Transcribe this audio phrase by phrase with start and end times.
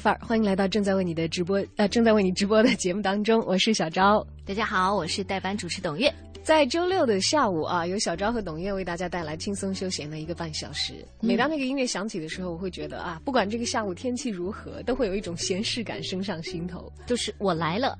[0.00, 4.26] 范儿，欢迎来到正在为你的直播呃正在为你直播的节目当中，我是小昭。
[4.46, 6.12] 大家好，我是代班主持董月。
[6.50, 10.94] 在周六的下午啊，由小昭和董月为大家带来轻松休闲的一个半小时。
[11.20, 16.92] 每当那个音乐响起的时候，我会觉得啊，不管这个下午天气如何，都会有一种闲适感升上心头。
[17.06, 17.96] 就是我来了，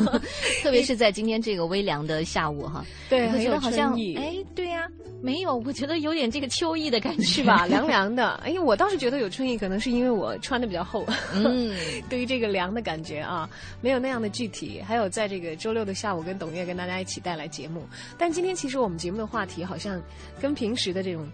[0.62, 4.86] 特别是在今天这个微凉的下午哈，对，我觉得好像哎，对呀、
[5.22, 7.64] 没有，我觉得有点这个秋意的感觉，是 吧？
[7.64, 8.32] 凉凉的。
[8.44, 11.06] 哎呀，我倒是觉得有春意，可能是因为我穿的比较厚。
[11.32, 11.74] 嗯，
[12.10, 13.48] 对于这个凉的感觉啊，
[13.80, 14.82] 没有那样的具体。
[14.86, 17.85] 还有在这个周六的下午，跟董月跟大家一起带来节目。
[18.18, 20.00] 但今天其实我们节目的话题好像
[20.40, 21.26] 跟平时的这种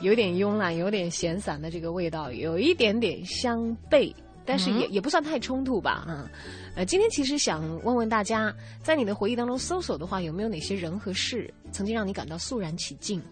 [0.00, 6.04] 有点慵懒、有点闲散的这个味道有一点点相悖，但是也、也不算太冲突吧。
[6.06, 6.30] 啊，
[6.76, 13.22] 呃，今天其实想问问大家，在你的回忆当中搜索的话，有没有哪些人和事曾经让你感到肃然起敬？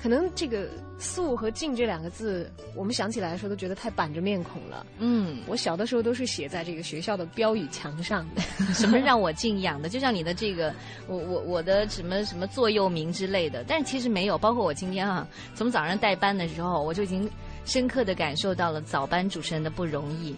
[0.00, 4.86] 可能这个“素”和“静”这两个字，我们想起来的时候都觉得太板着面孔了。
[4.98, 8.42] 嗯，我小的时候都是写在这个学校的标语墙上的。
[8.74, 9.88] 什么让我敬仰的？
[9.88, 10.72] 就像你的这个，
[11.08, 14.36] 我我我的什么什么座右铭之类的，但是其实没有。
[14.38, 17.28] 包括我今天啊，从早上带班的时候，我就已经
[17.64, 20.36] 深刻的感受到了早班主持人的不容易。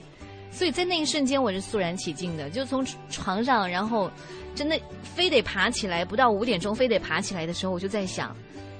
[0.50, 4.10] 所以在那一瞬间，我是肃然起敬的，就从床上，然后
[4.54, 8.34] 真的非得爬起来，不到五点钟非得爬起来的时候，我就在想，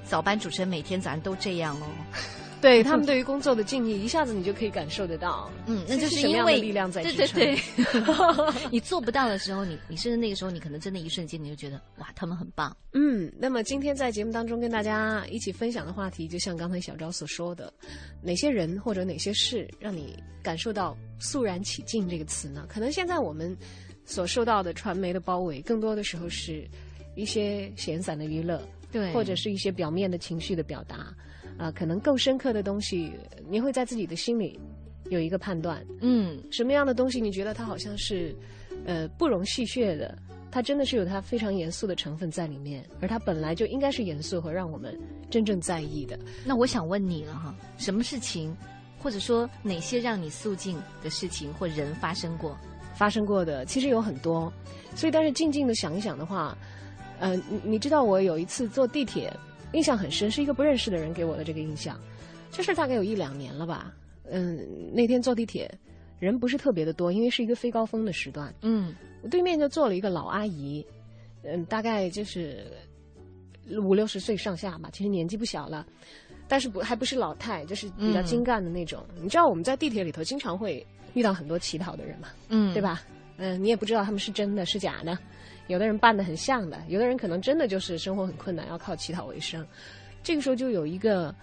[0.09, 1.87] 早班主持人每天早上都这样哦。
[2.61, 5.49] 对他们对于工作的敬意，一下子你就可以感受得到。
[5.67, 8.05] 嗯，那就是什么因为样的力量在对支对撑。
[8.05, 12.77] 对， 你做不到的时候，你你甚至那个时候，你可能真的一瞬间你就觉得哇，他们很棒。
[12.95, 17.73] 嗯，那么今天在节目当中跟大家一起分享的话题，就像刚才小昭所说的，
[18.21, 22.67] 哪些人或者哪些事让你感受到“肃然起敬”这个词呢？
[22.69, 23.57] 可能现在我们
[24.05, 26.69] 所受到的传媒的包围，更多的时候是
[27.15, 28.61] 一些闲散的娱乐，
[28.91, 31.15] 对或者是一些表面的情绪的表达，
[31.57, 33.13] 啊、可能更深刻的东西，
[33.49, 34.59] 你会在自己的心里
[35.11, 38.35] 有一个判断，嗯，什么样的东西你觉得它好像是，
[38.85, 40.17] 呃，不容戏谑的，
[40.51, 44.99] 它真的是有它非常严肃的成分在里面，而它本来就应该是严肃和让我们
[45.31, 46.19] 真正在意的。
[46.45, 48.55] 那我想问你了哈，什么事情，
[48.99, 52.57] 或者说哪些让你肃静的事情或人发生过？
[52.95, 54.53] 发生过的其实有很多，
[54.97, 56.59] 所以但是静静的想一想的话，
[57.19, 59.33] 呃，你你知道我有一次坐地铁，
[59.73, 61.99] 印象很深，是一个不认识的人给我的这个印象，
[62.51, 63.93] 这事儿大概有一两年了吧。
[64.31, 65.71] 嗯，那天坐地铁，
[66.19, 68.55] 人不是特别的多，因为是一个非高峰的时段。
[68.63, 70.85] 嗯我对面就坐了一个老阿姨，
[71.43, 72.67] 嗯，大概就是
[73.83, 75.85] 五六十岁上下吧，其实年纪不小了，
[76.47, 79.05] 但是不还不是老太，就是比较嗯精干的那种。
[79.21, 82.81] 你知道我们在地铁里头经常会遇到很多乞讨的人嘛，嗯，对？
[82.81, 83.03] 吧？
[83.39, 85.19] 嗯，你也不知道他们是真的是假的，
[85.69, 89.65] 有的人扮的很像的，有的人可能真的就是生活很困难，要靠乞讨为生。
[90.23, 91.35] 这个时候就有一个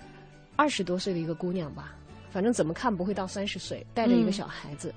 [0.56, 1.96] 二十多岁的一个姑娘吧，
[2.30, 4.94] 反正怎么看不会到三十岁，带着一个嗯小孩子，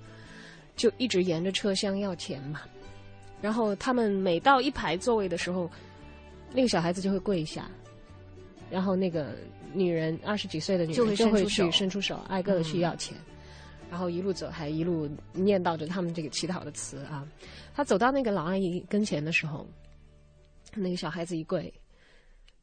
[0.76, 2.62] 就一直沿着车厢要钱嘛。
[3.40, 5.70] 然后他们每到一排座位的时候，
[6.52, 7.70] 那个小孩子就会跪下，
[8.70, 9.36] 然后那个
[9.72, 13.16] 女人二十几岁的女人就会去伸出手挨个的去嗯要钱。
[13.90, 17.26] 然后一路走，还一路念叨着他们这个乞讨的词啊。
[17.74, 19.66] 他走到那个老阿姨跟前的时候，
[20.74, 21.72] 那个小孩子一跪，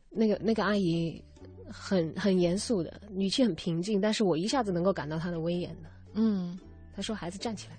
[0.09, 1.23] 那个那个阿姨
[1.71, 5.89] 很很严肃的语气很平静，但是我一下子能够感到她的威严的。
[6.13, 6.59] 嗯，
[6.95, 7.77] 她说：“孩子站起来。”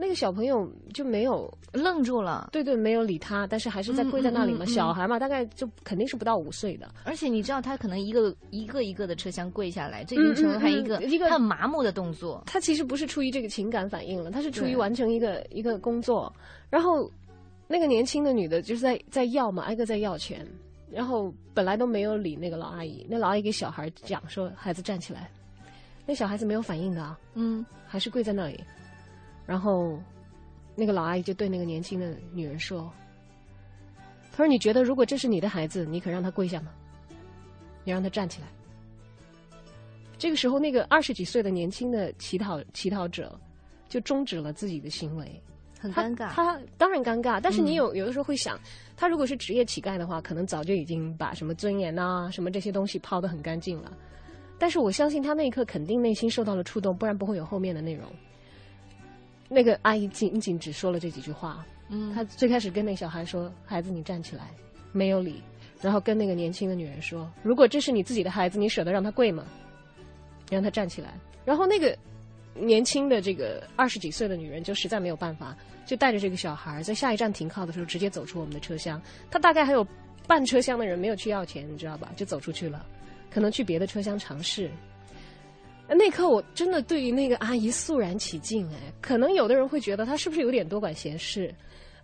[0.00, 2.50] 那个小朋友就没有，愣住了。
[2.52, 4.58] 对对，没有理他，但是还是在跪在那里嘛。
[4.58, 6.88] 嗯嗯嗯嗯小孩嘛，大概就肯定是不到五岁的。
[7.02, 12.44] 而且你知道，他可能一个一个一个的车厢跪下来，这已经成为他一个、一个很麻木的动作。
[12.46, 16.32] 他其实不是出于这个情感反应了，他是出于完成一个一个工作。
[16.70, 17.10] 然后
[17.66, 20.46] 那个年轻的女的就是在在要嘛，挨个在要钱。
[20.90, 25.28] 然后本来都没有理那个老阿姨，那老阿姨给小孩讲说：“孩子站起来。”
[26.06, 28.58] 那小孩子没有反应的啊，嗯还是跪在那里。
[29.48, 29.98] 然后
[30.74, 32.92] 那个老阿姨就对那个年轻的女人说
[34.30, 36.70] ：“她说你觉得如果这是你的孩子，你肯让他跪下吗？
[37.82, 38.46] 你让他站起来。”
[40.18, 43.40] 这个时候，那个二十几岁的年轻的乞讨乞讨者
[43.88, 45.42] 就终止了自己的行为。
[45.80, 46.28] 很尴尬。
[46.28, 48.60] 他当然尴尬，但是你嗯有、有的时候会想，
[48.96, 53.96] 他如果是职业乞丐的话，可能早就已经把什么尊严呐、什么这些东西抛得很干净了。
[54.58, 58.04] 但是我相信他那一刻肯定内心受到了触动，不然不会有后面的内容。
[59.48, 64.48] 那个阿姨仅仅只说了这几句话，嗯她最开始跟那小孩说：“孩子，你站起来。”
[64.90, 65.42] 没有理，
[65.82, 69.44] 然后跟那个年轻的女人说：“如果这是你自己的孩子，你舍得让他跪吗？”
[70.50, 71.14] 让他站起来。
[71.44, 71.96] 然后那个
[72.54, 75.54] 年轻的这个二十几岁的女人就实在没有办法，
[75.84, 79.00] 就带着这个小孩在下一站停靠的时候直接走出我们的车厢。
[79.30, 79.86] 她大概还有
[80.26, 82.10] 半车厢的人没有去要钱，你知道吧？
[82.16, 82.84] 就走出去了，
[83.30, 84.70] 可能去别的车厢尝试。
[85.96, 88.68] 那刻，我真的对于那个阿姨肃然起敬。
[88.72, 91.54] 哎，可能有的人会觉得她是不是有点多管闲事？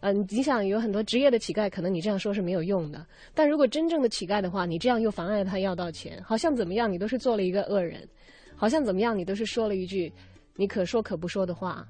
[0.01, 3.07] 嗯、你想有很多职业的乞丐，可能你这样说是没有用的。
[3.33, 8.07] 但如果真正的乞丐的话，你这样又妨碍他要到钱，好像怎么样，你都是做了一个恶人，
[8.55, 10.13] 好像怎么样，你都是说了一句
[10.57, 11.87] 你可说可不说的话。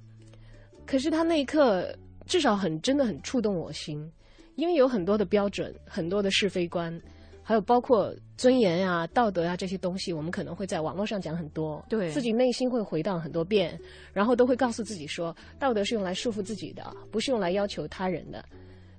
[0.87, 1.93] 可是他那一刻，
[2.25, 4.08] 至少很真的很触动我心，
[4.55, 7.00] 因为有很多的标准，很多的是非观，
[7.46, 13.79] 还有包括尊严呀、道德啊这些东西，我们可能会在网络上讲很多，对自己内心会回荡很多遍，
[14.14, 18.43] 然后都会告诉自己说，道德是用来束缚自己的，不是用来要求他人的。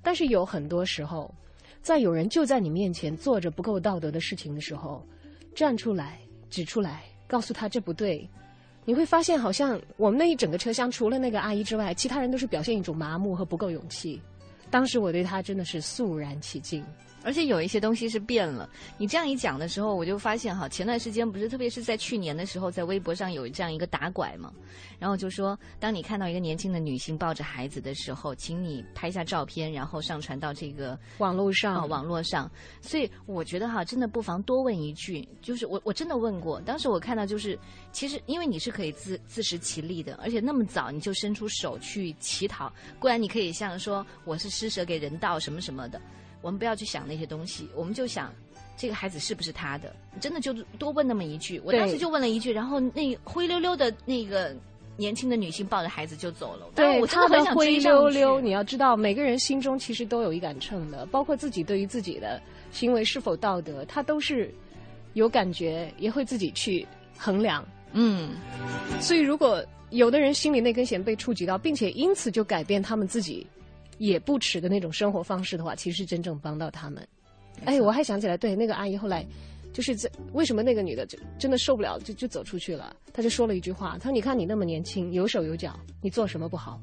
[0.04, 1.34] 但是有很多时候，
[1.82, 5.04] 在有人就在你面前做着不够道德的事情的时候，
[5.56, 6.20] 站出来
[6.52, 8.30] 指出来，告诉他这不对。
[8.86, 14.22] 你会发现，好像我们那一整个车厢，除了那个阿姨之外，其他人都是表现一种麻木和不够勇气。
[14.70, 16.86] 当时我对他真的是肃然起敬。
[17.26, 18.70] 而且有一些东西是变了。
[19.00, 24.54] 你这样一讲的时候，我就发现哈，前段时间不是，特别是在去年的时候，在微博上有这样一个打拐嘛，
[25.00, 32.50] 然后就说，当你看到一个年轻的女性抱着孩子的时候，请你拍下照片，然后上传到这个网络上，啊、网络上。
[32.80, 37.58] 所以我觉得哈，真的不妨多问一句，就是我我真的问过，当时我看到就是，
[37.92, 46.00] 其实因为你是可以自自食其力的，而且那么早你就伸出手去乞讨，固然你可以像说我是施舍给人道什么什么的。
[46.46, 48.32] 我们不要去想那些东西，我们就想
[48.78, 51.60] 这个孩子是不是他的，真的就多问那么一句。
[51.66, 54.56] 我当时就问了一句，然后那灰溜溜的那个
[54.96, 56.68] 年轻的女性抱着孩子就走了。
[56.76, 62.40] 对，我真的很想灰追溜溜，你要知道，每个人心中其实都有一杆秤的，包括自己对于自己的
[62.72, 64.54] 行为是否道德，他都是
[65.14, 66.86] 有感觉，也会自己去
[67.18, 67.66] 衡量。
[67.94, 68.36] 嗯，
[69.02, 73.48] 所以，如果有的人心里那根弦被触及到，并且因此就改变他们自己
[73.98, 77.08] 也不耻的那种生活方式的话，其实是真正帮到他们。
[77.64, 79.26] 哎，我还想起来，对那个阿姨后来
[79.74, 82.96] 就是在为什么那个女的就真的受不了，就就走出去了。
[83.14, 86.80] 她就说了一句话，她说：“你看你那么年轻，有手有脚，你做什么不好？”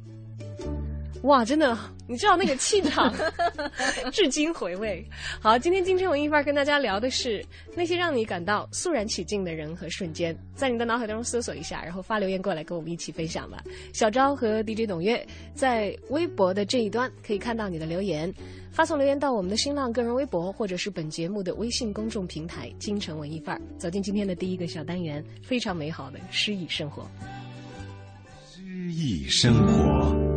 [1.22, 1.78] 哇，真的，
[2.08, 3.14] 你知道那个气场，
[4.12, 5.04] 至今回味。
[5.40, 7.44] 好，今天京城文艺范儿跟大家聊的是
[7.76, 13.62] 那些让你感到肃然起敬的人和瞬间，在你的脑海当中搜索一下，然后发留言过来跟我们一起分享吧。
[13.92, 15.24] 小昭和 DJ 董月
[15.54, 18.34] 在微博的这一端可以看到你的留言，
[18.72, 27.08] 发送留言到我们的新浪个人微博或者是本节目的微信公众平台“京城文艺范儿”，走进今天的第一个小单元，非常美好的诗意生活。
[28.50, 28.60] 诗
[28.92, 30.31] 意生活。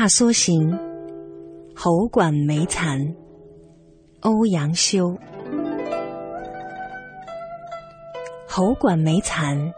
[0.00, 0.74] 踏梭行，
[1.76, 3.14] 喉管梅残，
[4.20, 5.14] 欧阳修。
[8.48, 9.74] 喉管梅残，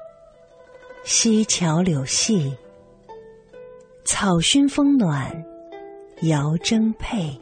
[1.02, 2.56] 溪桥柳细，
[4.04, 5.44] 草熏风暖，
[6.20, 7.36] 遥征配。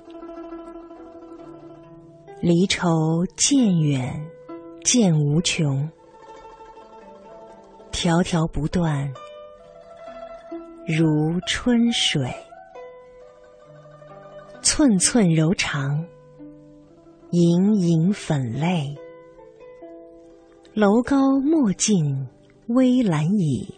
[2.41, 4.27] 离愁渐远，
[4.83, 5.87] 渐无穷，
[7.93, 9.13] 条条不断，
[10.87, 12.35] 如春水。
[14.63, 16.05] 寸寸柔肠，
[17.31, 18.95] 盈盈粉泪。
[20.75, 22.29] 楼高莫近
[22.69, 23.75] 危阑倚，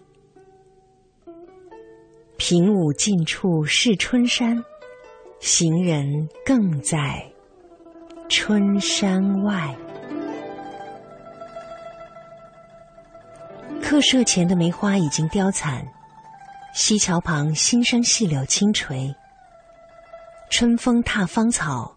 [2.36, 4.62] 平武近处是春山，
[5.38, 7.30] 行人更在
[8.28, 9.76] 春山外。
[13.80, 15.86] 客舍前的梅花已经凋残，
[16.74, 19.14] 溪桥旁新生细柳轻垂。
[20.52, 21.96] 春风踏芳草，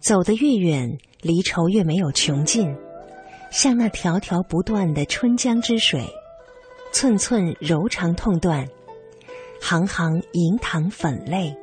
[0.00, 2.74] 走得越远，离愁越没有穷尽。
[3.52, 6.04] 像那条条不断的春江之水，
[6.92, 8.66] 寸寸柔肠痛断，
[9.60, 11.56] 行行银堂粉泪。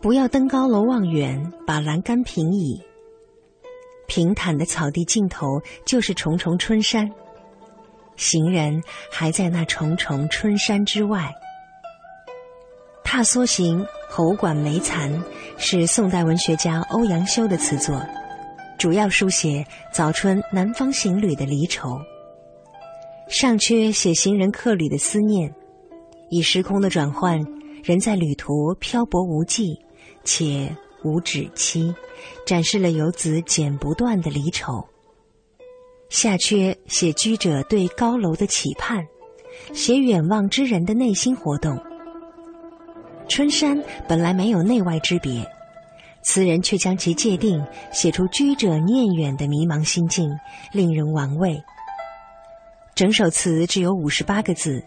[0.00, 2.82] 不要登高楼望远，把栏杆平倚。
[4.08, 5.46] 平坦的草地尽头
[5.86, 7.08] 就是重重春山，
[8.16, 11.32] 行人还在那重重春山之外。
[13.12, 15.22] 踏梭行，喉管梅残
[15.58, 18.02] 是宋代文学家欧阳修的词作，
[18.78, 22.00] 主要书写早春南方行旅的离愁。
[23.28, 25.54] 上阙写行人客旅的思念，
[26.30, 27.38] 以时空的转换，
[27.84, 29.78] 人在旅途漂泊无际，
[30.24, 31.94] 且无止期，
[32.46, 34.88] 展示了游子剪不断的离愁。
[36.08, 39.04] 下阕写居者对高楼的期盼，
[39.74, 41.78] 写远望之人的内心活动。
[43.32, 45.42] 春山本来没有内外之别，
[46.20, 50.28] 词人却将其界定，写出居者念远的迷茫心境，
[50.70, 51.58] 令人玩味。
[52.94, 54.84] 整首词只有五十八个字，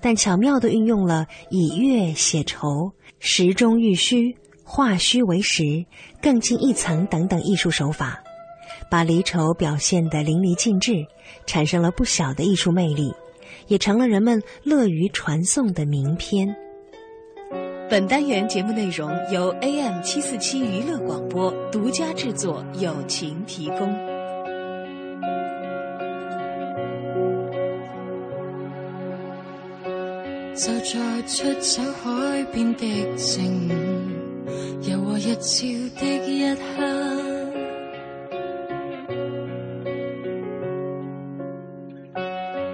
[0.00, 5.84] 但巧妙地运用了以月写愁、实中寓虚、化虚为实、
[6.22, 8.22] 更进一层等等艺术手法，
[8.88, 11.04] 把离愁表现得淋漓尽致，
[11.46, 13.12] 产生了不小的艺术魅力，
[13.66, 16.54] 也成了人们乐于传颂的名篇。
[17.90, 23.96] 本单元节目内容由 AM 七四七娱乐广播独家制作，友情提供。
[30.54, 33.72] 就在出走海边的正午，
[34.82, 35.64] 柔和日照
[35.98, 36.60] 的一刻，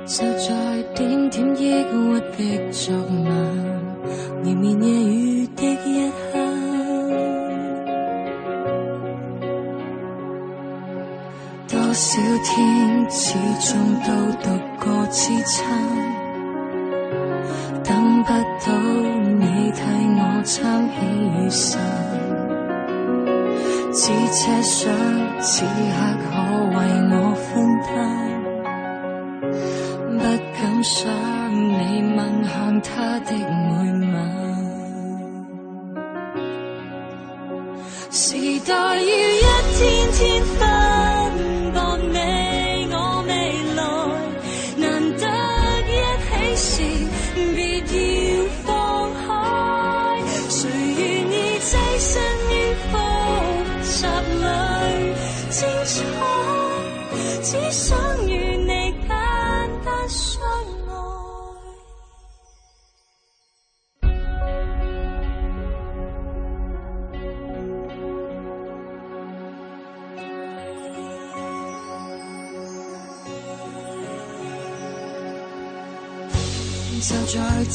[0.07, 3.84] 就在點點抑鬱的昨晚，
[4.43, 6.39] 綿綿夜雨的一刻，
[11.69, 13.69] 多少天始終
[14.07, 15.55] 都獨個支撐。
[18.27, 18.67] 不到
[19.39, 19.79] 你替
[20.17, 21.77] 我撑起雨傘，
[23.93, 24.81] 只奢想
[25.41, 25.69] 此刻
[26.25, 26.33] 可
[26.71, 26.75] 為
[27.11, 27.53] 我分
[27.85, 27.93] 擔，
[30.17, 30.21] 不
[30.55, 31.05] 敢想
[31.55, 33.73] 你吻向他的每
[34.11, 34.13] 吻，
[38.11, 38.35] 时
[38.67, 39.43] 代要一
[39.77, 39.83] 天
[40.13, 40.84] 天翻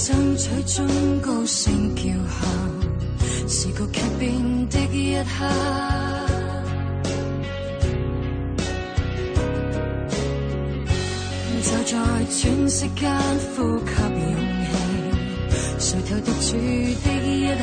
[0.02, 0.88] 爭取中
[1.20, 2.40] 高聲叫喊，
[3.50, 5.30] 時局劇變的一刻。
[11.62, 11.98] 就在
[12.32, 13.12] 喘息間
[13.56, 14.72] 呼吸勇氣，
[15.78, 16.52] 垂頭獨處
[17.04, 17.62] 的一刻，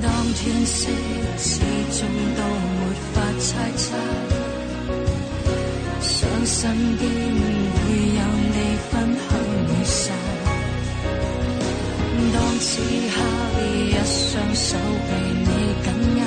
[0.00, 0.88] 當天色
[1.36, 1.98] 始終
[2.36, 2.40] 都
[2.78, 2.80] 沒
[3.12, 3.86] 法猜測，
[6.46, 8.22] 身邊會有
[8.54, 8.56] 你
[8.88, 9.28] 分享
[9.66, 9.98] 雨傘，
[12.32, 12.66] 當此
[13.10, 13.16] 刻
[13.90, 14.24] 一雙
[14.54, 15.10] 手被
[15.42, 15.48] 你
[15.82, 15.86] 緊
[16.18, 16.22] 握。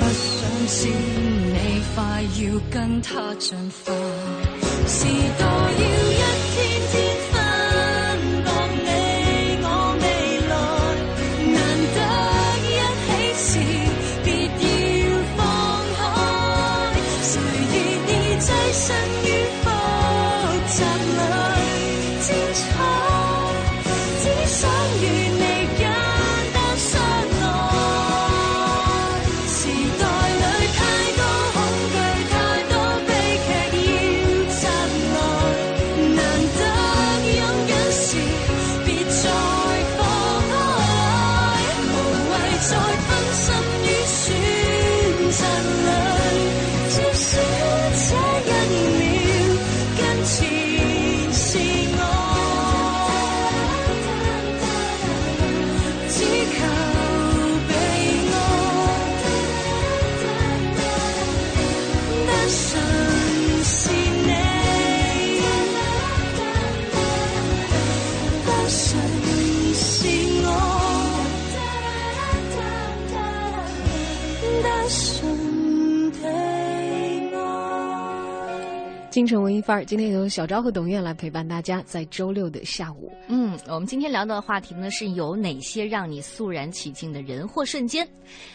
[0.00, 0.34] 不想
[0.66, 1.56] 知你
[1.94, 1.96] 快
[2.42, 3.46] 要跟他進
[3.84, 3.86] 化，
[4.88, 4.98] 是
[5.38, 5.82] 多要
[79.14, 83.12] 京城文艺范儿，今天由小昭和董燕来陪伴大家，在周六的下午。
[83.28, 88.04] 嗯，我们今天聊的话题呢，是有哪些让你肃然起敬的人或瞬间？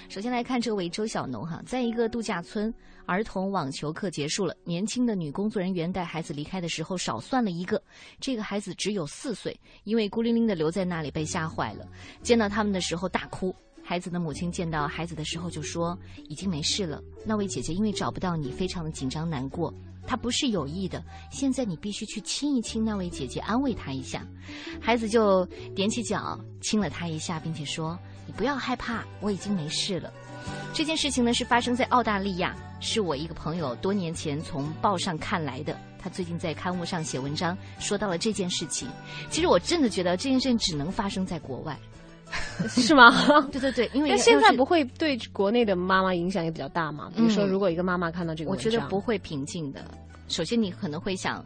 [0.09, 2.73] 首先来看这位周小农哈，在一个度假村，
[3.05, 7.81] 儿童网球课结束了，年轻的女工作人员带孩子离开的时候少算了一个，
[8.19, 11.87] 这个孩子只有四岁，因为孤零零的留在那里被吓坏了，
[12.21, 13.55] 见到他们的时候大哭。
[13.81, 15.97] 孩子的母亲见到孩子的时候就说
[16.29, 19.73] ：“已经没事了。”那位姐姐因为找不到你，非常的紧张难过。
[20.07, 21.03] 他不是有意的。
[21.31, 24.25] 现在你必须去亲一亲那位姐姐，安慰她一下。”
[24.81, 30.11] 孩子就踮起脚亲了她一下，并且说：“你不要害怕，我已经没事了。”
[30.73, 35.77] 这件事情呢是发生在澳大利亚，是我一个朋友多年前从报上看来的。
[36.01, 38.87] 他最近在刊物上写文章，说到了这件事情。
[39.29, 41.77] 其实我真的觉得这件事情只能发生在国外。
[42.69, 43.09] 是吗？
[43.51, 47.11] 对对对，因为但现在不会对国内的妈妈影响也比较大嘛？
[47.15, 49.83] 比如说，如果一个妈妈看到这个我，觉得不会平静的。
[50.27, 51.43] 首先，你可能会想，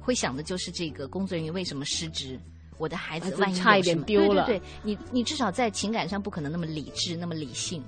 [0.00, 2.38] 会想的就是这个工作人员为什么失职？
[2.78, 7.82] 我的孩子孩子万一差一点丢了对对对，你你至少在情感上不可能那么理智，那么理性。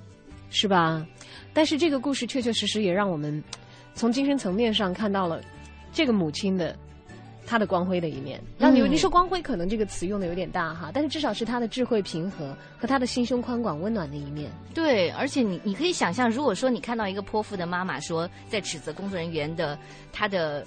[0.51, 1.05] 是吧？
[1.53, 3.43] 但是这个故事确确实实也让我们
[3.93, 5.39] 从精神层面上看到了
[5.93, 6.75] 这个母亲的
[7.49, 8.39] 他的光辉的一面。
[8.59, 14.51] 那你你说光辉可能这个词用的有点大哈但是至少是他的智慧平和和他的心胸宽广温暖的一面。
[14.71, 19.75] 对而且你你可以想象如果说你看到一个泼妇的妈妈说在指责工作人员的
[20.13, 20.63] 她的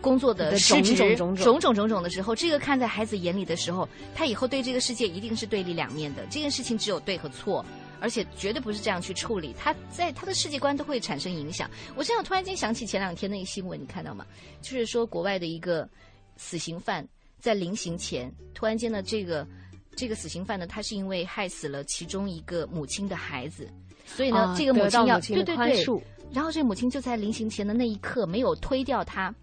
[0.00, 1.74] 工作的种种种种。
[1.74, 7.64] 种种的时候这个看在孩子眼里的时候他以后对这个世界一定是对立两面的这件事情只有对和错。
[8.04, 11.70] 而且绝对不是这样去处理，他在他的世界观都会产生影响。
[11.96, 14.26] 我现在突然间想起前两天那个新闻，你看到吗？
[14.60, 15.88] 就是说国外的一个
[16.36, 17.02] 死刑犯
[17.40, 19.48] 在临刑前，突然间呢，这个
[19.96, 23.66] 这个死刑犯呢，他是因为害死了其中一个母亲的孩子，
[24.04, 25.82] 所以呢，啊这个母亲要对对对，
[26.30, 29.34] 然后这个母亲就在临刑前的那一刻没有推掉他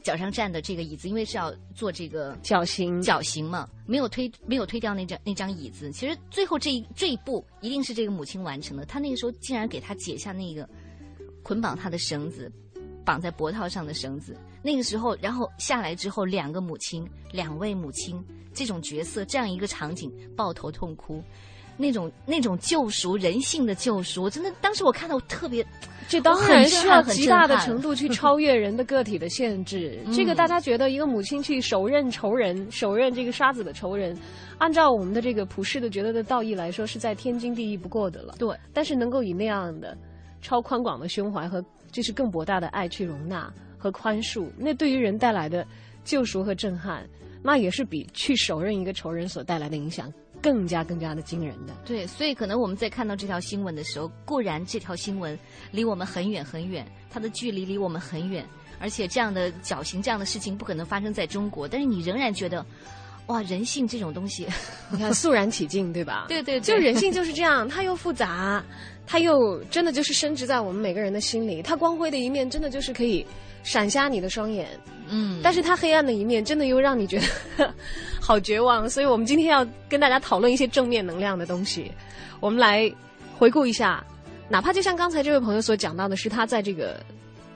[0.00, 5.92] 脚上站的这个椅子，因为是要做这个绞刑绞刑嘛，没有推没有推掉那张那张椅子。
[5.92, 8.84] 其实最后这一这一步一定是这个母亲完成的。
[8.84, 10.68] 她那个时候竟然给他解下那个
[11.42, 12.50] 捆绑她的绳子，
[13.04, 14.36] 绑在脖套上的绳子。
[14.62, 21.22] 那个时候，然后下来之后，两个母亲，两位母亲这种角色，这样一个场景，抱头痛哭。
[21.80, 25.64] 那种那种救赎人性的救赎，我真的当时我看到我特别
[26.08, 29.98] 这当然需要极大的程度去超越人的个体的限制。
[30.12, 34.16] 这个大家觉得一个母亲去手刃仇人，手刃这个杀子的仇人，
[34.58, 38.34] 按照我们的这个普世的觉得的道义来说，是在天经地义不过的了。
[38.38, 39.96] 对，但是能够以那样的
[40.42, 45.66] 超宽广的胸怀和就是更博大的爱去容纳和宽恕，那对于人带来的
[46.04, 47.08] 救赎和震撼，
[47.42, 51.74] 那也是比去手刃一个仇人所带来的影响更加更加的惊人的。
[51.84, 55.38] 对，所以可能我们在看到这条新闻的时候，固然这条新闻
[55.70, 58.44] 离我们很远很远，它的距离离我们很远，
[58.78, 62.64] 而且这样的绞刑这样的事情不可能发生在中国，但是你仍然觉得，
[63.26, 64.46] 哇，人性这种东西，
[64.90, 66.26] 你看肃然起敬，对吧？
[66.28, 68.64] 对对对就人性就是这样，它又复杂，
[69.06, 71.62] 它又真的就是深植在我们每个人的心里。
[71.62, 73.26] 它光辉的一面，真的就是可以
[73.62, 74.68] 闪瞎你的双眼，
[75.08, 77.20] 嗯，但是它黑暗的一面，真的又让你觉
[77.56, 77.72] 得
[78.20, 78.88] 好绝望。
[78.88, 81.90] 所以我们今天要跟大家讨论一些正面能量的东西。
[82.40, 82.90] 我们来
[83.36, 84.04] 回顾一下，
[84.48, 86.98] 哪怕就像刚才这位朋友所讲到的，是他在这个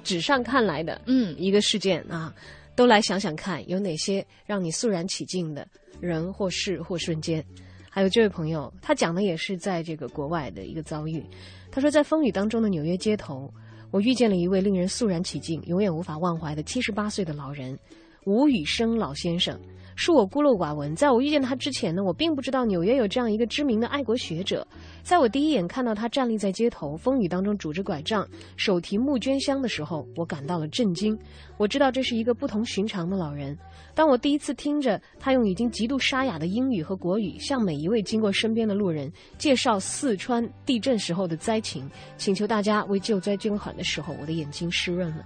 [0.02, 2.34] 纸上看来的，嗯一个事件啊，
[2.76, 5.66] 都来想想看，有哪些让你肃然起敬的
[6.00, 7.42] 人或事或瞬间。
[7.88, 11.24] 还有这位朋友，他讲的也是在这个国外的一个遭遇。
[11.70, 13.48] 他说，在风雨当中的纽约街头，
[13.94, 17.78] 我遇见了一位令人肃然起敬、永远无法忘怀的七十八岁的老人——
[18.26, 19.56] 吴宇生老先生。
[19.96, 24.66] 恕我孤陋寡闻，在我遇见他之前呢，我并不知道纽约有这样一个知名的爱国学者。
[25.02, 28.26] 在我第一眼看到他站立在街头，风雨当中拄着拐杖，
[28.56, 31.16] 手提募捐箱的时候，我感到了震惊。
[31.56, 33.56] 我知道这是一个不同寻常的老人。
[33.94, 45.24] 当我第一次听着他用已经极度沙哑的英语和国语，向每一位经过身边的路人介绍四川地震时候的灾情，请求大家为救灾捐款的时候，我的眼睛湿润了。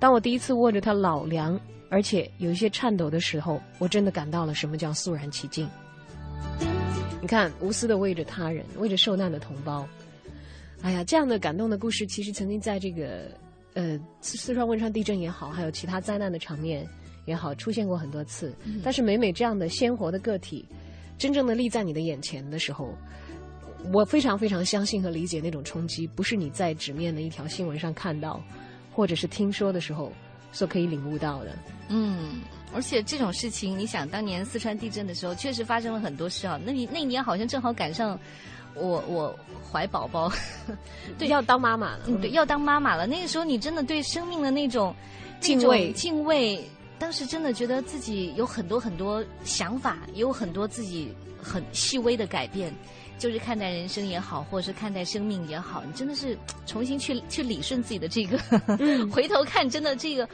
[0.00, 1.58] 当我第一次握着他老梁，
[1.90, 5.68] 而且有一些颤抖的时候，我真的感到了什么叫肃然起敬。
[7.20, 9.86] 你看，无私的为着他人，为着受难的同胞。
[10.82, 13.30] 哎呀，这样的感动的故事，其实曾经在这个
[13.74, 16.86] 呃四四川汶川地震也好，还有其他灾难的场面
[17.24, 18.54] 也好，出现过很多次。
[18.84, 20.64] 但是每每这样的鲜活的个体，
[21.18, 22.94] 真正的立在你的眼前的时候，
[23.92, 28.40] 我非常非常相信和理解那种冲击，不是你在纸面的一条新闻上看到，
[28.92, 30.12] 或者是听说的时候
[30.52, 31.56] 所可以领悟到的。
[31.88, 32.40] 嗯，
[32.74, 36.58] 而且这种事情，你想当年四川地震的时候，确实发生了很多事啊。
[36.64, 38.18] 那你那一年好像正好赶上
[38.74, 39.34] 我我
[39.70, 40.30] 怀宝宝，
[41.18, 42.00] 对，要当妈妈了。
[42.06, 43.06] 嗯，对，要当妈妈了。
[43.06, 44.94] 那个时候你真的对生命的那种
[45.40, 46.64] 那种敬畏敬畏。
[46.98, 52.74] 当时真的觉得自己有很多很多想法，也有很多自己很细微的改变，
[53.18, 58.38] 就是看待人生也好，或者是看待生命也好，你真的是重新去去理顺自己的这个，
[59.12, 60.28] 回头看，真的这个。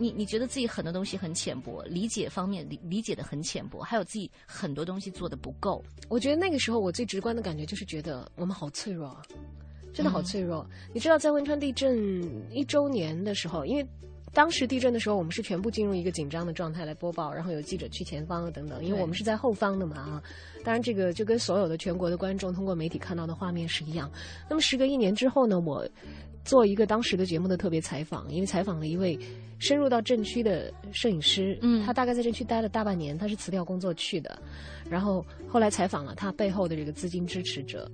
[0.00, 5.84] 你你觉得自己很多东西很浅薄，理解方面理理解的很浅薄，还有自己很多东西做的不够。
[6.08, 9.22] 我觉得那个时候我最直观的感觉就是觉得我们好脆弱啊，
[9.92, 10.64] 真的好脆弱。
[10.94, 12.22] 你知道，在汶川地震
[12.52, 13.84] 一周年的时候，因为
[14.32, 20.22] 当时地震的时候，我们是全部进入一个紧张的状态来播报，然后有记者去前方啊等等，因为我们是在后方的嘛啊。
[20.64, 24.10] 当然，这个就跟所有的全国的观众通过媒体看到的画面是一样。
[24.48, 25.88] 那么，时隔一年之后呢，我
[26.44, 29.18] 做一个当时的节目的特别采访，因为采访了一位
[29.58, 34.40] 深入到震区的摄影师，嗯他大概在震区待了大半年，他是辞掉工作去的，
[34.88, 37.90] 然后后来采访了他背后的这个资金支持者。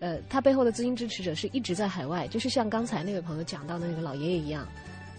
[0.00, 4.64] 呃，他背后的资金支持者是一直在海外，就是像刚才那位朋友讲到的那个老爷爷一样，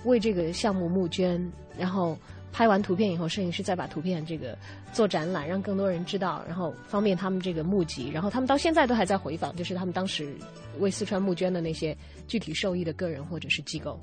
[0.04, 1.42] 为这个项目募捐，
[1.78, 2.18] 然后
[2.52, 4.58] 拍完图片以后，摄影师再把图片这个
[4.92, 8.10] 做展览，让更多人知道，然后方便他们这个募集。
[8.10, 10.36] 然后他们到现在都还在回访，就是他们当时
[10.80, 11.96] 为四川募捐的那些
[12.28, 14.00] 具体受益的个人或者是机构。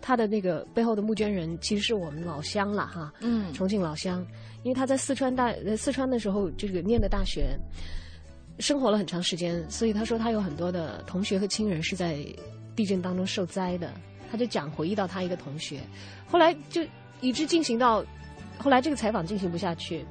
[0.00, 4.26] 他的那个背后的募捐人其实是我们老乡了哈，嗯重庆老乡，
[4.64, 7.56] 因为他在四川大呃四川的时候，这个念的大学，
[8.58, 12.18] 生活了很长时间，所以他说他有很多的同学和亲人是在
[12.74, 13.92] 地震当中受灾的。
[14.32, 15.78] 他就讲回忆到他一个同学，
[16.26, 16.80] 后来就
[17.20, 18.02] 一直进行到
[18.56, 20.06] 后来这个采访进行不下去，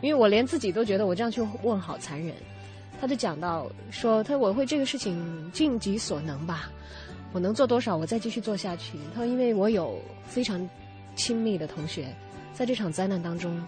[0.00, 2.32] 因为我连自己都觉得我这样去问好残忍。
[3.00, 6.70] 他就讲到说，他说我会这个事情尽己所能吧，
[7.32, 8.96] 我能做多少，我再继续做下去。
[9.12, 10.66] 他说，因为我有非常
[11.16, 12.06] 亲密的同学，
[12.54, 13.60] 在这场灾难当中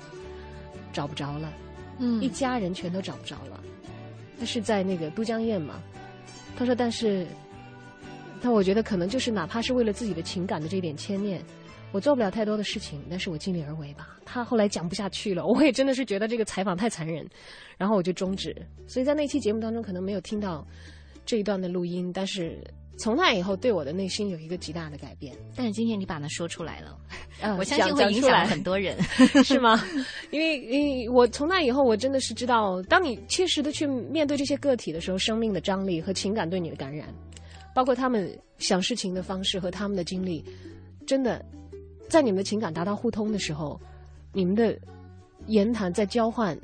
[0.92, 1.52] 找不着了。
[1.98, 3.61] 嗯一家人全都找不着了。
[4.38, 5.82] 他是在那个都江堰嘛，
[6.56, 7.26] 他说，但是，
[8.40, 11.42] 但我觉得可能就是哪怕是为了自己的情感的这一点牵念，
[11.92, 14.16] 我做不了太多的事情，但是我尽力而为吧。
[14.24, 17.27] 他后来讲不下去了， 我也真的是觉得这个采访太残忍，
[17.77, 18.55] 然后我就终止。
[18.87, 20.66] 所以在那期节目当中可能没有听到
[21.24, 22.62] 这一段的录音，但是
[22.98, 25.35] 从那以后对我的内心有一个极大的改变。
[25.55, 26.98] 但是今天你把它说出来了，
[27.40, 28.96] 呃我相信会影响很多人。
[29.44, 29.83] 是吗？
[30.31, 37.09] 因为因为我从那以后，我真的是知道，当你切实的去面对这些个体的时候，生命的张力和情感对你的感染，
[37.74, 40.44] 包括他们想事情的方式和他们的经历，
[41.07, 41.44] 真的，
[42.09, 43.81] 在你们的情感达到互通的时候，
[44.33, 44.76] 你们的
[45.46, 46.59] 言谈在交换，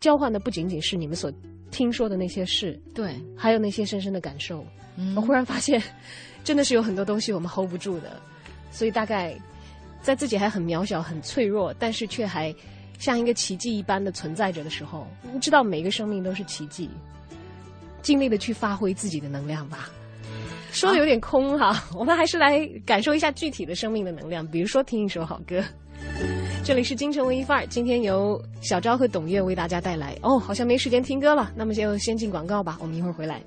[0.00, 1.32] 交换的不仅仅是你们所
[1.70, 4.64] 听说的那些事，对，还有那些深深的感受。
[4.96, 5.80] 嗯我忽然发现，
[6.42, 8.20] 真的是有很多东西我们 hold 不住的，
[8.70, 9.38] 所以大概
[10.02, 12.54] 在自己还很渺小、很脆弱，但是却还
[12.98, 16.90] 像一个奇迹一般的存在着的时候，你知道每个生命都是奇迹，
[18.02, 19.90] 尽力的去发挥自己的能量吧。
[20.72, 25.62] 说的有点空哈， 我们还是来感受一下具体的生命的能量，比如说听一首好歌。
[26.64, 30.16] 这里是京城文艺范儿，今天由小昭和董月为大家带来。
[30.22, 33.40] 哦，好像没时间听歌了，那么就先进广告吧，我们一会儿回来。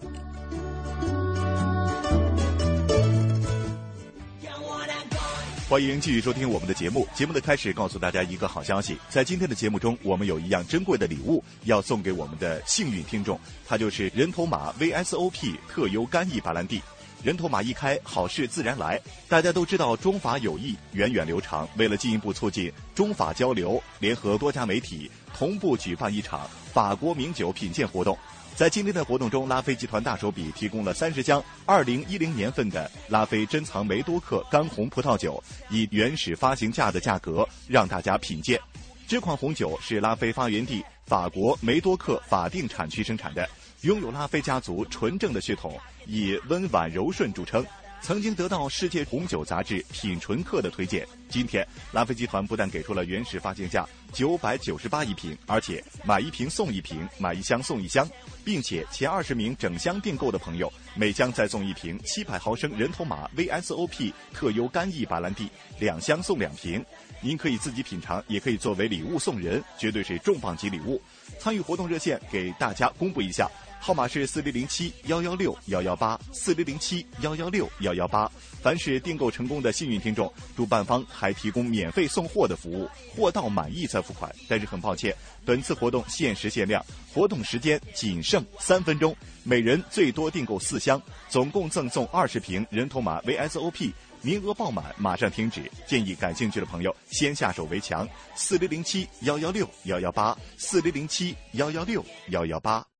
[5.69, 7.07] 欢迎继续收听我们的节目。
[7.15, 16.79] 节目的开始，告诉大家一个好消息，在今天的节目中，我们有一样珍贵的礼物要送给我们的幸运听众，它就是人头马 VSOP 特优干邑白兰地。
[17.23, 18.99] 人头马一开，好事自然来。
[19.29, 28.17] 大家都知道中法友谊源远流长，为了进一步促进中法交流，联合多家媒体同步举办一场法国名酒品鉴活动。
[28.55, 38.59] 在今天的活动中，拉菲集团大手笔提供了三十箱二零一零年份的拉菲珍藏梅多克干红葡萄酒，以原始发行价的价格让大家品鉴。
[39.07, 43.49] 这款红酒是拉菲发源地法国梅多克法定产区生产的，
[43.81, 47.65] 拥有拉菲家族纯正的血统，以温婉柔顺著称。
[48.01, 51.07] 曾经得到世界红酒杂志品醇客的推荐。
[51.29, 58.05] 今天，拉菲集团不但给出了原始发行价九百九十八一瓶，而且买一瓶送一瓶，买一箱送一箱，
[58.43, 66.83] 并且前二十名整箱订购的朋友，每箱再送一瓶七百毫升人头马 VSOP 特优干邑白兰地，两箱送两瓶。
[67.21, 71.01] 您可以自己品尝，也可以作为礼物送人，绝对是重磅级礼物。
[71.39, 73.49] 参与活动热线给大家公布一下。
[73.85, 78.31] 号码是四零零七幺幺六幺幺八四零零七幺幺六幺幺八。
[78.61, 84.33] 凡是订购成功的幸运听众，主办方还提供免费送货的服务，货到满意再付款。
[84.47, 86.81] 但是很抱歉，本次活动限时限量，
[87.13, 93.91] 活动时间仅剩三分钟，每人最多订购四箱，总共赠送二十瓶人头马 VSOP。
[94.21, 95.69] 名额爆满，马上停止。
[95.85, 98.07] 建议感兴趣的朋友先下手为强。
[98.33, 102.92] 四零零七幺幺六幺幺八四零零七幺幺六幺幺八。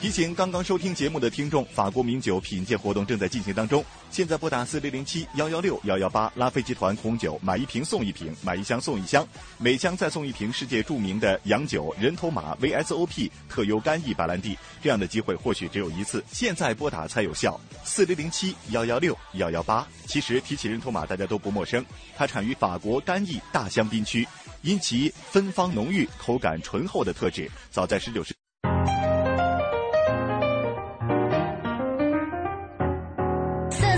[0.00, 3.84] 提醒刚刚收听节目的听众，法国名酒品鉴活动正在进行当中。
[4.10, 9.26] 现在拨打四零零七幺幺六幺幺八，拉菲集团红酒买一瓶送一瓶，买一箱送一箱，
[9.58, 14.58] 每箱再送一瓶世界著名的洋酒人头马 VSOP 特优干邑白兰地。
[14.82, 17.60] 这样的机会或许只有一次，现在拨打才有效。
[17.84, 19.86] 四零零七幺幺六幺幺八。
[20.06, 21.84] 其实提起人头马，大家都不陌生，
[22.16, 24.26] 它产于法国干邑大香槟区，
[24.62, 28.32] 因其芬芳浓郁、口感醇厚的特质，早在十九世。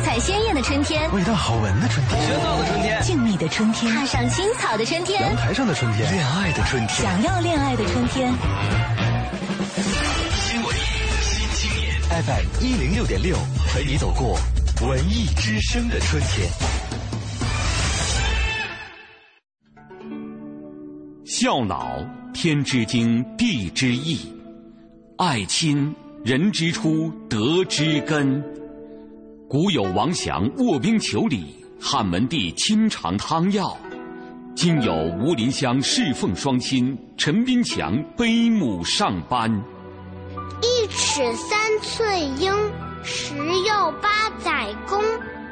[0.03, 8.33] 彩鲜艳的春天，味道好闻的春天，喧闹的春天，静谧的春天，踏上青草的春天，阳台上的春天，恋爱的春天，想要恋爱的春天。
[10.31, 10.81] 新文艺
[11.21, 13.37] 新青年，FM 一零六点六，
[13.73, 14.39] 陪你走过
[14.87, 16.49] 文艺之声的春天。
[21.25, 24.29] 孝脑，天之经，地之义；
[25.17, 28.45] 爱亲，人之初，德之根。
[29.49, 33.75] 古有王祥卧冰求鲤，汉文帝亲尝汤药；
[34.55, 39.51] 今有吴林香侍奉双亲，陈斌强悲母上班。
[40.61, 42.53] 一尺三寸鹰，
[43.03, 45.03] 十又八载功，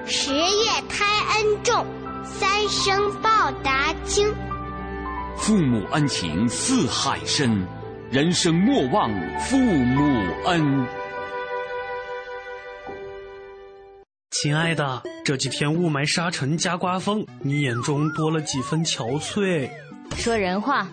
[0.04, 1.86] 十月胎恩重，
[2.24, 4.26] 三生报答亲。
[5.36, 7.66] 父母恩情似海深，
[8.10, 10.02] 人生莫忘父母
[10.46, 10.86] 恩。
[14.30, 19.68] 亲爱的，这几天雾霾沙尘加刮风，你眼中多了几分憔悴。
[20.16, 20.86] 说人话。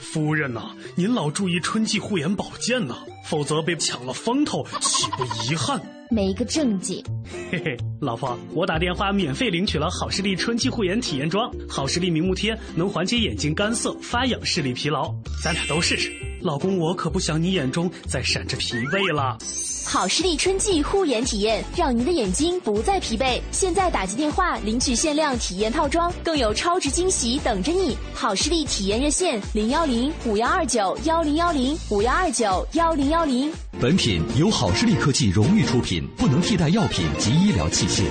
[0.00, 5.80] 夫人呐、您老注意春季护眼保健呐、否则被抢了风头，岂不遗憾？
[6.10, 7.02] 没个正经。
[7.50, 16.25] 嘿嘿，老婆，我打电话免费领取了好视力春季护眼体验装，好视力明目贴能缓解眼睛干涩、发痒、视力疲劳，咱俩都试试。
[16.46, 19.36] 老公，我可不想你眼中再闪着疲惫了。
[19.84, 23.40] 好视力春季护眼体验，让您的眼睛不再疲惫。
[23.50, 27.96] 现在打进电话领取限量体验套装，更有超值惊喜等着你。
[28.14, 33.52] 好视力体验热线：零幺零五幺二九幺零幺零五幺二九幺零幺零。
[33.80, 38.04] 本品由好视力科技荣誉出品，不能替代药品及医疗器械。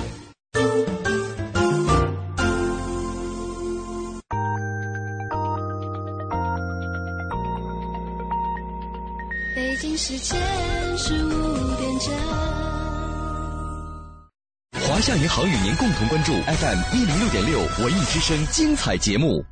[9.96, 10.38] 时间
[10.98, 11.30] 是五
[11.76, 12.14] 点整。
[14.82, 19.42] 华夏银行与您共同关注 FM 一零六点六文艺之声精彩节目。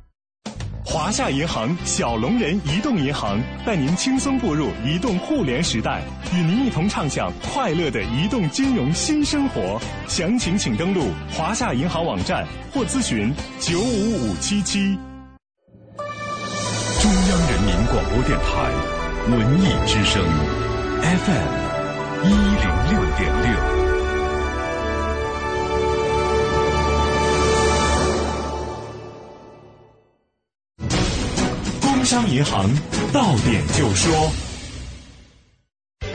[0.85, 9.81] 华夏银行小龙人移动银行带您轻松步入移动互联时代，与您一同畅享快乐的移动金融新生活。
[10.07, 14.95] 详情请登录华夏银行网站或咨询九五五七七。
[17.01, 18.94] 中央人民广播电台
[19.27, 20.23] 文艺之声
[21.01, 21.53] FM
[22.25, 23.49] 一零六点六。
[31.81, 32.69] 工商银行
[33.11, 34.54] 到点就说。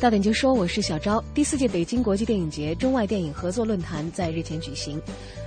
[0.00, 1.22] 大点就说，我是小昭。
[1.32, 5.00] 第四届北京国际电影节中外电影合作论坛在日前举行。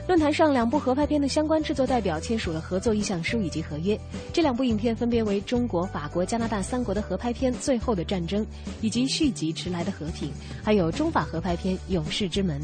[0.08, 4.00] 论坛上，两部合拍片的相关制作代表签署了合作意向书以及合约。
[4.34, 8.42] 这两部影片分别为中国、法国、加拿大三国的合拍片《最后的战争》，
[8.82, 10.30] 以及续集《迟来的和平》，
[10.64, 12.60] 还有中法合拍片《勇士之门》。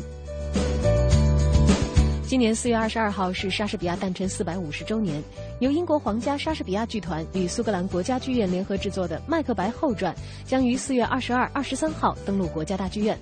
[2.34, 5.22] 今年四月二十二号是莎士比亚诞辰四百五十周年，
[5.60, 10.12] 由英国皇家莎士比亚剧团与苏格兰国家剧院联合制作的《麦克白后传》
[10.44, 13.16] 将于四月二十二、二十三号登陆国家大剧院。《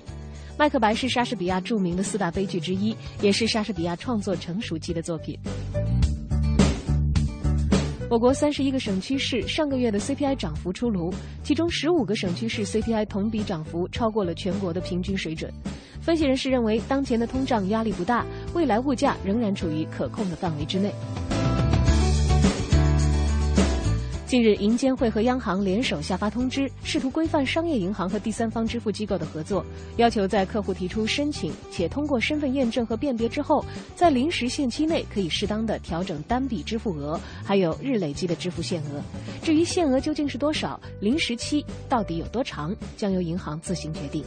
[0.56, 5.38] 麦克白》是莎士比亚著名的四大悲剧之一，也是莎士比亚创作成熟期的作品。
[8.12, 11.10] 我国三十一个省区市上个月的 CPI 涨幅出炉，
[11.42, 15.50] 其中十五个省区市 CPI 同比涨幅超过了全国的平均水准。
[15.98, 20.92] 分析人士认为，当前的通胀压力不大，未来物价仍然处于可控的范围之内。
[24.32, 29.62] 近日，银监会和央行联手下发通知，试图规范商业银行和第三方支付机构的合作，
[29.98, 33.62] 要求在客户提出申请且通过身份验证和辨别之后，
[33.94, 39.02] 在临时限期内可以适当的调整单笔支付额，还有日累计的支付限额。
[39.42, 44.24] 至于限额究竟是多少，临时期到底有多长，将由银行自行决定。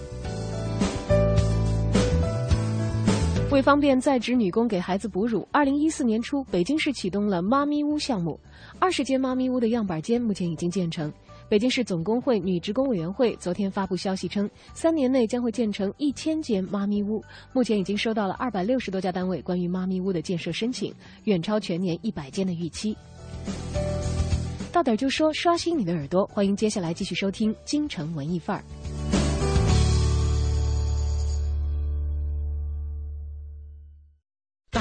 [3.55, 8.37] 为方便在职女工给孩子哺乳，二零一四年初，北京市启动了“妈咪屋”项目，
[8.79, 11.09] 二十间妈咪屋的样板间目前已经建成。
[11.47, 22.93] 北京市总工会女职工委员会昨天发布消息称，三年内将会建成一千间妈咪屋，目前已经收到了二百六十多家单位关于妈咪屋的建设申请，远超全年一百间的预期。
[24.69, 28.63] 到点就说，刷新你的耳朵，欢迎接下来继续收听《京城文艺范儿》。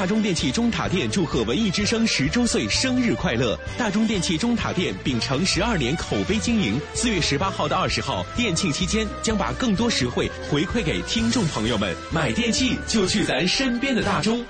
[0.05, 3.59] 大中电器中塔店祝贺文艺之声十周岁生日快乐！
[3.79, 11.97] 大中电器中塔店秉承十二年口碑经营，四月十八号到二十号店庆期间，将把更多实惠回馈给听众朋友们。
[12.13, 14.45] 买电器就去咱身边的大中。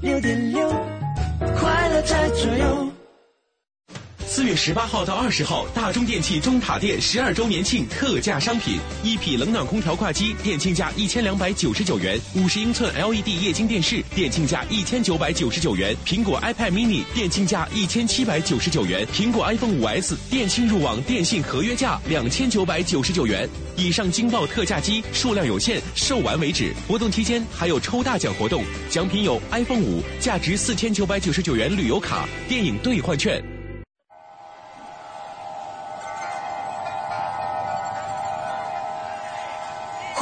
[0.00, 0.70] 六点六，
[1.54, 2.77] 快乐在左右。
[4.38, 23.48] 四月十八号到二十号，大中电器中塔店十二周年庆特价商品：一匹冷暖空调挂机，店庆价一千两百九十九元；五十英寸 LED 液晶电视，店庆价一千九百九十九元；苹果 iPad mini，店庆价一千七百九十九元；苹果 iPhone 五 S，店庆入网电信合约价两千九百九十九元。
[23.74, 26.72] 以上惊爆特价机数量有限，售完为止。
[26.86, 33.42] 活动期间还有抽大奖活动，奖品有 iPhone 五价值四千九百九十九元旅游卡、电影兑换券。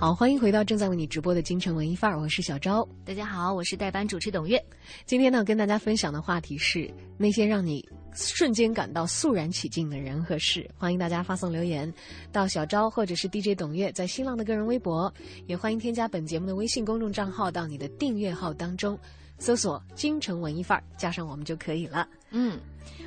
[0.00, 2.86] 好，欢迎回到正在为你直播的京城文艺范儿，我是小昭。
[3.04, 4.64] 大家好，我是代班主持董月。
[5.04, 7.84] 今天呢，跟大家分享的话题是那些让你
[8.14, 10.70] 瞬间感到肃然起敬的人和事。
[10.78, 11.92] 欢迎大家发送留言
[12.30, 15.12] 到小昭或者是 DJ 董月在新浪的个人微博，
[15.48, 18.96] 也欢迎添加本节目的微信公众账号到你的订阅号当中，
[19.40, 22.08] 搜索“京城文艺范儿”，加上我们就可以了。
[22.30, 22.60] 嗯，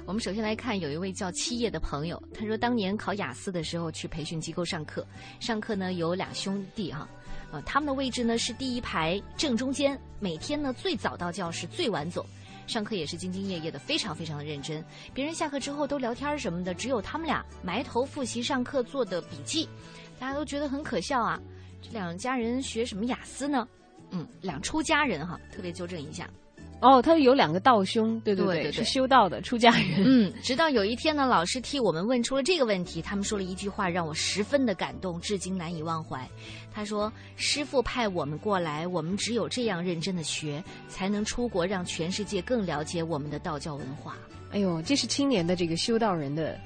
[0.06, 5.06] 我们首先来看，有一位叫七叶的朋友，他说当年考雅思的时候去培训机构上课，
[5.40, 7.08] 上课呢有俩兄弟哈，
[7.52, 12.26] 呃，他们的位置呢是第一排正中间，每天呢最早到教室，最晚走，
[12.66, 14.84] 上课也是兢兢业业的，非常非常的认真。
[15.14, 19.70] 别人下课之后都聊天什么的，只有他们俩埋头复习上课做的笔记，
[20.20, 21.40] 大家都觉得很可笑啊。
[21.80, 23.68] 这两家人学什么雅思呢？
[24.10, 26.28] 嗯，两出家人哈，特别纠正一下。
[26.82, 30.04] 哦，他有两个道兄，对对对对是修道的出家人。
[30.04, 36.28] 嗯，直到有一天呢，老师替我们问出了这个问题，他们说了一句话，让我十分的感动，至今难以忘怀。
[36.74, 44.18] 他说：“师傅派我们过来，我们只有这样认真的学，才能出国，让全世界更了解我们的道教文化。”
[44.52, 46.60] 哎呦，这是青年的这个修道人的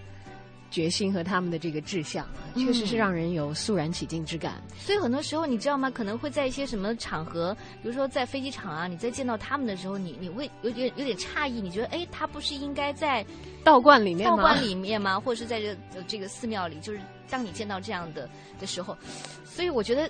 [0.76, 4.62] 决心和他们的这个志向啊，确实是让人有肃然起敬之感。
[4.78, 5.90] 所以很多时候，你知道吗？
[5.90, 13.26] 可能会在一些什么场合，比如说在飞机场啊，你在见到他们的时候，你你会有点有点诧异，你觉得哎，他不是应该在
[13.64, 15.18] 道观里面道观里面吗？
[15.18, 15.78] 或者是在这
[16.10, 16.78] 这个寺庙里？
[16.82, 18.98] 就是当你见到这样的的时候，
[19.46, 20.10] 所以我觉得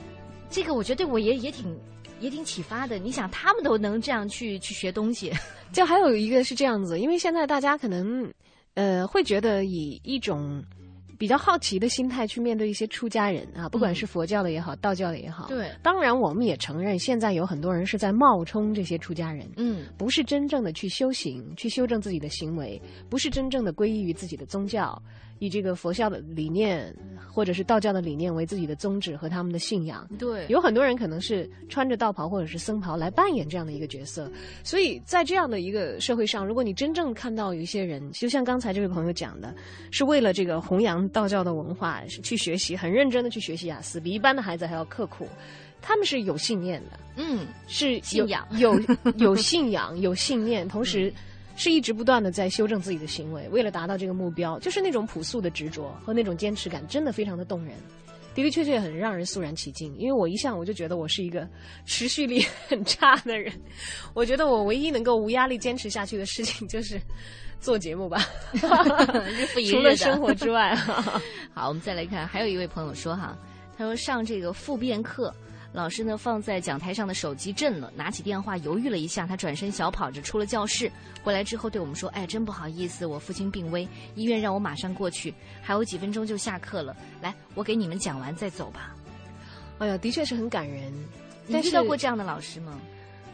[0.50, 1.78] 这个，我觉得对我也也挺
[2.20, 2.98] 也挺启发的。
[2.98, 5.32] 你想，他们都能这样去去学东西，
[5.72, 8.28] 就还有一个是这样子，因为现在大家可能
[8.76, 10.64] 呃会觉得以一种。
[11.18, 15.48] 比较好奇的心态去面对一些出家人啊，不管是佛教的也好，道教的也好。
[15.48, 25.02] 对，当然我们也承认，现在有很多人是在冒充这些出家人，嗯，不是真正的去修行，去修正自己的行为，不是真正的皈依于自己的宗教，
[25.40, 26.94] 以这个佛教的理念
[27.32, 30.08] 或者是道教的理念为自己的宗旨和他们的信仰。
[30.18, 34.32] 对，有很多人可能是穿着道袍或者是僧袍来扮演这样的一个角色，
[34.64, 39.54] 所以在这样的一个社会上，如果你真正看到有一些人，就像刚才这位朋友讲的，
[39.92, 41.06] 是为了这个弘扬。
[41.10, 45.28] 道教的文化去学习，很认真的去学习雅思，比一般的孩子还要刻苦。
[45.82, 48.80] 他们是有信念的，嗯，是信仰，有
[49.18, 51.14] 有 信仰，有信念，同时
[51.56, 57.74] 是一直不断的在修正自己的行为，为了达到这个目标，就是那种朴素的执着和那种坚持感，真的非常的动人，
[58.34, 59.96] 的的确确很让人肃然起敬。
[59.98, 61.48] 因为我一向我就觉得我是一个
[61.86, 63.52] 持续力很差的人，
[64.14, 67.00] 我觉得我唯一能够无压力坚持下去的事情就是。
[67.62, 70.76] 做节目吧，日复一日除了生活之外。
[71.52, 73.36] 好，我们再来看，还有一位朋友说哈，
[73.76, 75.34] 他说上这个复辩课，
[75.76, 80.90] 老师呢放在讲台上的手机震了，拿起电话犹豫了一下，他转身小跑着出了教室，
[81.22, 88.96] 回来之后对我们说：“哎，真不好意思，我父亲病危，医院让我马上过去，还有几分钟就下课了，来，我给你们讲完再走吧。”
[89.80, 90.94] 哎呀，的确是很感人。
[91.46, 92.80] 你遇到过这样的老师吗？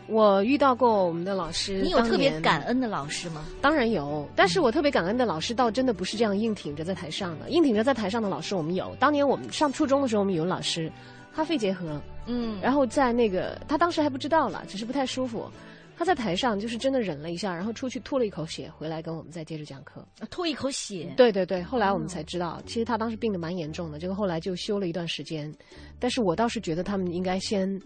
[0.08, 3.46] 我遇到过我们的老师，你有特别感恩的老师吗？
[3.62, 8.96] 当然有，但是我特别感恩的老师倒真的不是这样硬挺着在台上的，硬挺着在台上的老师我们有。
[9.00, 10.92] 当年我们上初中的时候，我们语文老师，
[11.34, 15.50] 他肺结核，嗯，然后在那个他当时还不知道了，只是不太舒服，
[15.98, 20.06] 他在台上就是真的忍了一下，然后出去吐了一口血，回来跟我们再接着讲课。
[20.30, 21.14] 吐一口血？
[21.16, 25.54] 对对对，后来我们才知道，其实他当时病的蛮严重的，这个后来就休了一段时间，
[26.00, 27.80] 但是我倒是觉得他们应该先。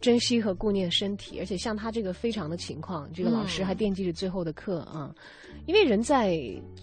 [0.00, 5.14] 珍惜和顾念身体，而且像他这个非常的情况，这个老师嗯还惦记着最后的课啊，
[5.66, 6.32] 因为人在，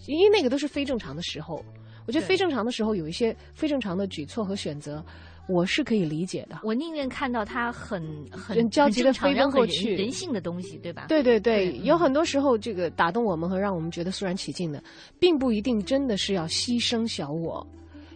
[0.05, 1.65] 因为那个都是非正常的时候，
[2.05, 5.03] 我觉得非正常的时候有一些非正常的举措和选择，
[5.47, 6.59] 我是可以理解的。
[6.63, 11.05] 我宁愿看到他很很焦急地很正常飞奔过去人人性的东西，对吧？
[11.07, 14.83] 对对对，对有很多时候这个打动我们和让我们觉得肃然起敬的，
[15.19, 17.65] 并不一定真的是要牺牲小我。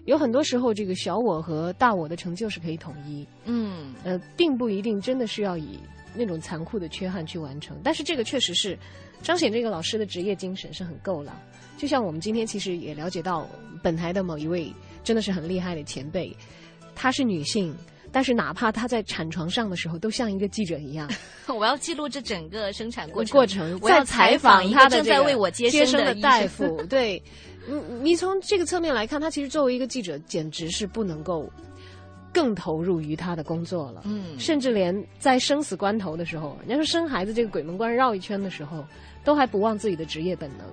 [0.06, 5.80] 有很多时候，这个小我和大我的成就是可以统一，嗯，呃，并不一定真的是要以
[6.16, 7.78] 那种残酷的缺憾去完成。
[7.84, 8.78] 但是这个确实是
[9.22, 11.40] 彰显这个老师的职业精神是很够了。
[11.78, 13.48] 就像我们今天其实也了解到，
[13.84, 14.74] 本台的某一位
[15.04, 16.36] 真的是很厉害的前辈，
[16.96, 17.76] 她是女性，
[18.12, 21.10] 但是哪怕她在产床上的时候，都像一个记者一样。
[21.48, 26.82] 我要记录这整个生产过程，过程，我要采访一个正在为我接接生的大夫。
[26.90, 27.22] 对，
[27.68, 31.52] 你你从这个侧面来看，她其实作为一个记者，简直是不能够
[32.34, 34.04] 更投入于她的工作了。
[34.06, 38.86] 嗯甚至连在生死关头的时候，人家说生孩子这个鬼门关绕一圈的时候，
[39.26, 40.66] 都还不忘自己的职业本能。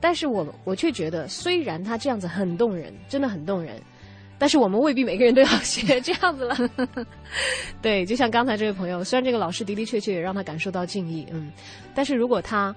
[0.00, 3.80] 但是我我却觉得，虽然他这样子很动人，真的很动人。
[4.42, 6.56] 但是我们未必每个人都要学 这样子了，
[7.80, 11.52] 对，就像刚才这位朋友，虽然这个老师的的确确也让他感受到敬意，嗯，
[11.94, 12.74] 但是如果他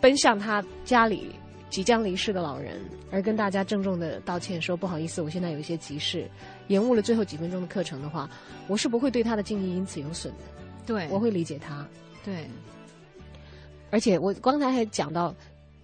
[0.00, 1.30] 奔向他家里
[1.70, 2.80] 即将离世的老人，
[3.12, 6.28] 而跟大家郑重的道歉说不好意思，我现在有一些急事，
[6.66, 8.28] 延误了最后几分钟的课程的话，
[8.66, 10.40] 我是不会对他的敬意因此有损的，
[10.84, 11.06] 对。
[11.12, 11.86] 我会理解他，
[12.24, 12.50] 对，
[13.92, 15.32] 而且我刚才还讲到，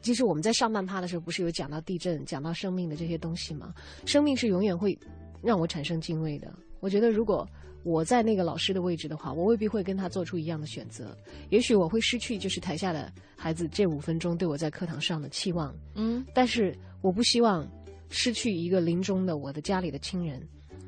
[0.02, 3.72] 其实我们在上半趴的时候不是有讲到地震、讲到生命的这些东西吗？
[4.04, 4.98] 生命是永远会
[5.40, 6.52] 让我产生敬畏的。
[6.80, 7.48] 我觉得如果
[7.84, 11.16] 我在那个老师的位置的话，我未必会跟他做出一样的选择。
[11.50, 17.68] 也许我会失去就是台下的孩子这五分钟对我在课堂上的期望，嗯，但是我不希望
[18.08, 20.40] 失去一个临终的我的家里的亲人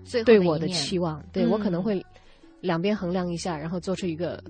[0.05, 1.25] 最后对我的期望。
[1.33, 2.05] 对、嗯我可能会
[2.61, 4.43] 两边衡量一下，然后做出一个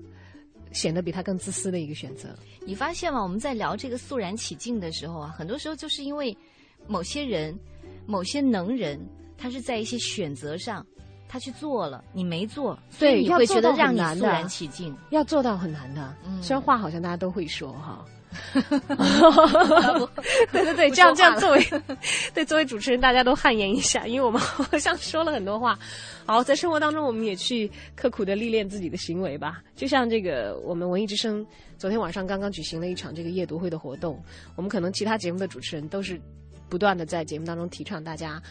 [0.75, 2.37] 显得比他更自私的一个选择。
[2.65, 3.23] 你发现吗？
[3.23, 6.37] 我们在聊这个肃然起敬的时候啊，很多时候就是因为
[6.85, 7.57] 某些人、
[8.05, 8.99] 某些能人，
[9.37, 10.85] 他是在一些选择上，
[11.29, 14.93] 他去做了，你没做，所以，你会觉得让你肃然起敬。
[15.11, 16.13] 要做到很难的。
[16.25, 18.05] 嗯虽然话好像大家都会说哈。
[18.53, 20.09] 不
[20.51, 21.67] 对对对，这样这样作为
[22.33, 25.77] 对作为主持人，大家都汗颜一下，因为我们好像说了很多话。
[26.25, 29.61] 好，在生活当中，我们也去刻苦的历练自己的行为吧。
[29.75, 31.45] 就像这个，我们文艺之声
[31.77, 34.21] 昨天晚上刚刚举行了一场这个夜读会的活动，
[34.55, 36.19] 我们可能其他节目的主持人都是
[36.67, 38.41] 不断的在节目当中提倡大家。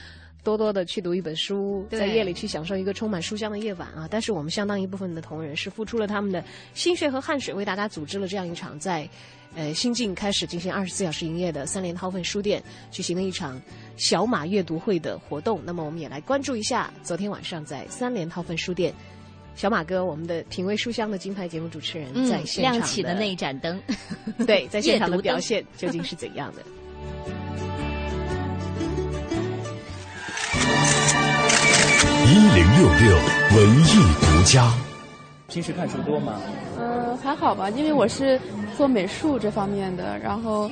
[0.45, 4.07] 多多的去读一本书，在夜里去享受一个充满书香的夜晚啊！
[4.11, 9.09] 但是我们相当一部分的同仁是付出了他们的心血和汗水，为大家组织了这样一场在，
[9.57, 13.61] 呃新晋开始进行二十四小时营业的三联韬奋书店举行了一场
[13.97, 15.61] 小马阅读会的活动。
[15.65, 18.93] 那么我们也来关注一下昨天晚上在三联韬奋书店，
[19.55, 23.81] 小马哥我们的品味书香的金牌节目主持人嗯在现场亮起的那一盏灯，
[24.47, 26.63] 对，在现场的 表现究竟是怎样的？
[32.27, 33.17] 一零六六
[33.57, 34.73] 文艺独家。
[35.49, 36.41] 平时看书多吗？
[36.85, 38.39] 呃，还好吧，因为我是
[38.77, 40.71] 做美术这方面的，然后，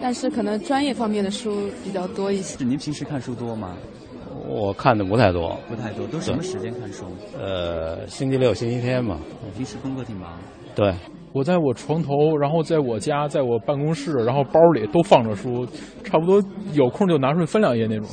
[0.00, 2.64] 但是可能专业方面的书比较多一些。
[2.64, 3.76] 您平时看书多吗？
[4.48, 7.04] 我看的不太多，不太多，都什么时间看书？
[7.38, 9.18] 呃，星期六、星期天嘛。
[9.56, 10.32] 平时工作挺忙。
[10.74, 10.92] 对，
[11.32, 15.64] 我在我床头，然后在我家，在我办公室，然后包里都放着书，
[16.02, 16.42] 差不多
[16.72, 18.08] 有空就拿出来翻两页那种。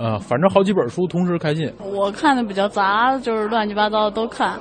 [0.00, 0.04] 地。
[0.04, 1.70] 啊、反正好几本书同时开进。
[1.78, 4.58] 我看的比较杂，就是乱七八糟的都看，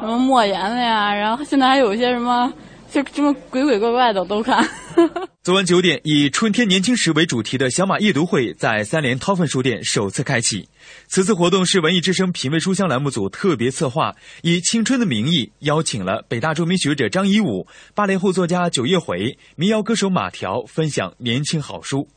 [0.00, 2.52] 什么莫言的呀，然后现在还有一些什么，
[2.90, 4.66] 就什么鬼鬼怪怪的都看。
[5.44, 10.68] 昨晚九点，以“春天年轻时”为主题的小马夜读会在三联韬奋书店首次开启。
[11.06, 22.08] 此次活动是文艺之声品味书香栏目组特别策划，以青春的名义邀请了北大著名学者张一武、八零后作家九月回、民谣歌手马条分享年轻好书。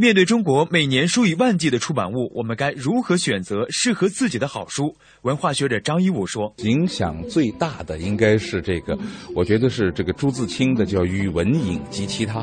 [0.00, 4.94] 面对中国每年数以万计的出版物，我们该如何选择适合自己的好书？
[5.22, 8.96] 文化学者张一武说：“影响最大的应该是这个，
[9.34, 12.42] 我觉得是这个朱自清的叫《语文影及其他》。”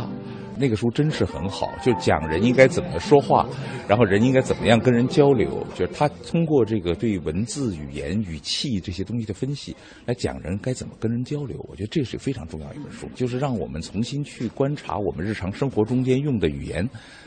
[0.57, 3.47] 那个书真是很好，就讲人应该怎么说话，
[3.87, 5.65] 然后人应该怎么样跟人交流。
[5.75, 9.75] 就是他通过这个对文字、语言、语气这些东西的分析，
[10.05, 11.57] 来讲人该怎么跟人交流。
[11.69, 16.77] 我觉得这是非常重要一本书，就是让我们重新去观察我们日常生活中间用的语言，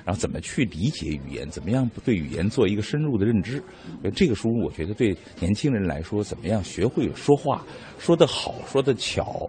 [0.04, 3.62] 然后怎么去理解语言，怎么样对语言做一个深入的认知。
[4.14, 7.64] 这个书我觉得对年轻人来说，怎么样学会说话，
[7.98, 9.48] 说得好，说得巧。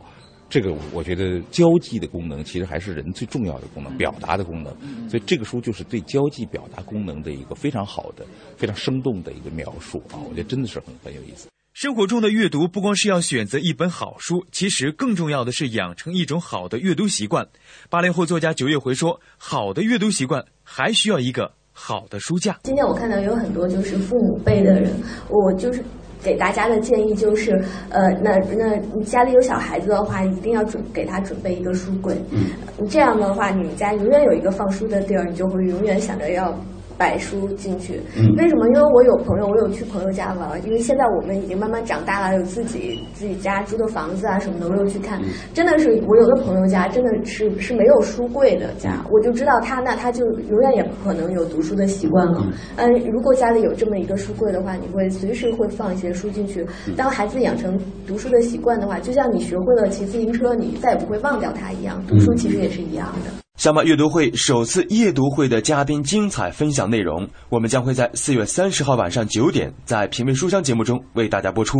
[0.49, 4.75] 这个我觉得交际的功能其实还是人最重要的功能，表达的功能。
[5.07, 8.25] 所以这个书就是对交际表达功能的一个非常好的、
[8.57, 10.17] 非常生动的一个描述啊！
[10.27, 11.47] 我觉得真的是很很有意思。
[11.71, 17.47] 生活中的阅读不光是要选择一本好书，其实更重要的是养成一种好的阅读习惯。
[17.89, 22.59] 八零后作家九月回说，好的阅读习惯还需要一个好的书架。
[22.63, 24.91] 今天我看到有很多就是父母辈的人，
[25.29, 25.83] 我就是。
[26.23, 27.51] 给大家的建议就是，
[27.89, 32.13] 呃，那那你家里有小孩子的话，一定要准给他准备一个书柜。
[32.31, 32.47] 嗯，
[32.89, 36.53] 这样的话，你们家永远有一个放书的地儿，你就会永远想着要
[36.99, 37.99] 摆书进去。
[38.17, 38.67] 嗯为什么？
[38.67, 45.19] 因为我有朋友，我有去朋友家玩，因为现在我们已经慢慢长大了，有自己自己家租的房子啊什么的，我有去看。
[45.53, 52.45] 真的是我有的朋友家真的是是没有书柜的家，我就知道他那他就永远也不可能有读书的习惯了。
[52.75, 56.65] 嗯，如果家里有这么一个书柜的话，你会随时会放一些书进去。
[56.97, 63.48] 当孩子养成读书的习惯的话，就像你学会了骑自行车，你再也不会忘掉它一样，读书其实也是一样的。
[63.59, 71.77] 小马阅读会首次夜读会的嘉宾精彩分享内容，我们将会在四月三十号晚上九点在品味书香节目中为大家播出。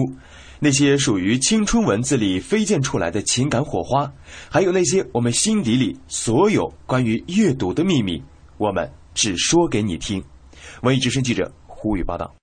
[0.60, 4.12] 那些属于青春文字里飞溅出来的情感火花，
[4.50, 8.22] 还有那些我们心底里所有关于阅读的秘密，
[8.58, 10.22] 我们只说给你听。
[10.82, 12.36] 文艺之声记者胡宇报道。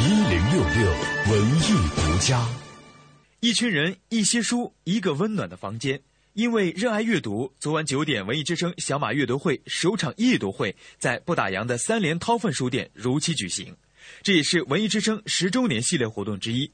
[0.00, 0.90] 一零六六
[1.30, 2.46] 文艺独家。
[3.44, 6.00] 一群人，一些书，一个温暖的房间。
[6.32, 13.76] 因为热爱阅读，昨晚九点，文艺之声小马阅读会首场夜读会在不打烊的三联韬奋书店如期举行，
[14.22, 16.72] 这也是文艺之声十周年系列活动之一。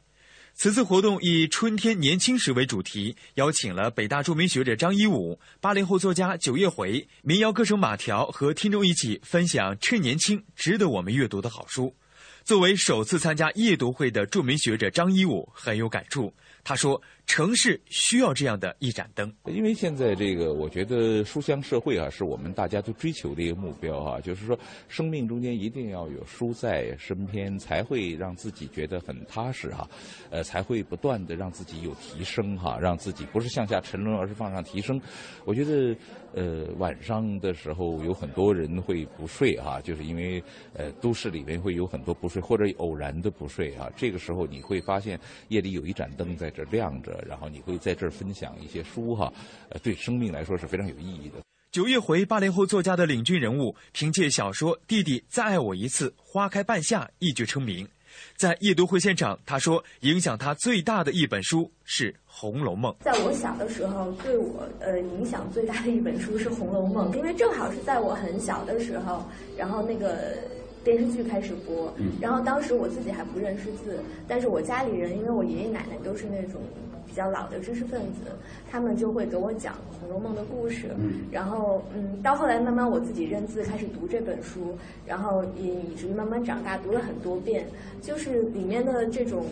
[0.54, 11.96] 此次活动以“春天年轻时”为主题，邀请了北大著名学者张一武、八零后作家九月回、民谣歌手马条和听众一起分享趁年轻值得我们阅读的好书。
[12.44, 16.32] 作为首次参加夜读会的著名学者张一武很有感触。
[16.64, 17.00] 他说
[17.32, 24.20] ：“城市需要这样的一盏灯，因为现在这个，我觉得书香社会啊，是我们大家都追求的一个目标啊。
[24.20, 24.58] 就是说，
[24.88, 29.88] 生命中间一定要有书在身边，才会让自己觉得很踏实哈、
[30.28, 35.00] 呃，才会不断的让自己有提升哈、让自己不是向下沉沦，而是往上提升。
[35.44, 35.96] 我觉得，
[36.34, 40.42] 呃，晚上的时候有很多人会不睡哈、就是因为
[40.74, 43.88] 呃，都市里面会有很多不睡，或者偶然的不睡啊。
[43.94, 45.16] 这个时候你会发现
[45.46, 49.32] 夜里有一盏灯在这亮着，然后你会在这儿分享一些书哈，
[49.68, 51.36] 呃，对生命来说是非常有意义的。
[51.70, 57.88] 九月回八零后作家的领军人物，凭借小说《弟弟再爱我一次》《花开半夏》一举成名。
[58.36, 62.92] 在夜读会现场，他说，影响他最大的一本书是《红楼梦》。
[63.04, 69.24] 在我小的时候，对我呃影响最大的一本书是《红楼梦》，因为正好是在我很小的时候，
[69.56, 70.38] 然后那个
[70.84, 76.60] 电视剧开始播，然后当时我自己还不认识字，但是我家里人，因为我爷爷奶奶都是那种
[77.06, 78.30] 比较老的知识分子，
[78.70, 80.88] 他们就会给我讲《红楼梦》的故事，
[81.30, 84.76] 然后嗯，到后来慢慢我自己认字，开始读这本书，
[85.06, 87.66] 然后也以至于慢慢长大，读了很多遍，
[88.00, 89.44] 就是里面的这种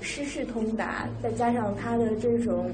[0.00, 2.70] 世事通达，再加上他的这种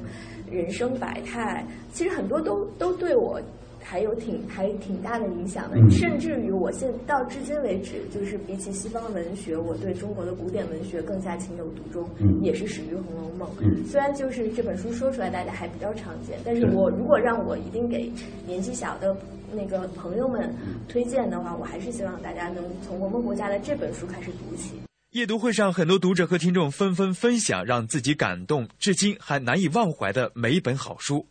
[0.50, 3.40] 人生百态，其实很多都都对我
[3.82, 18.10] 还有挺还挺大的影响的，嗯甚至于我现到至今为止，就是比起西方文学，我对中国的古典文学更加情有独钟，嗯也是始于《红楼梦》嗯虽然就是这本书说出来大家还比较常见，但是是我如果让我一定给
[18.46, 19.16] 年纪小的
[19.52, 20.54] 那个朋友们
[20.88, 24.74] 推荐的话，我还是希望大家能从我们国家的这本书开始读起。
[25.12, 31.26] 夜读会上，很多读者和听众纷纷分享让自己感动、至今还难以忘怀的每一本好书。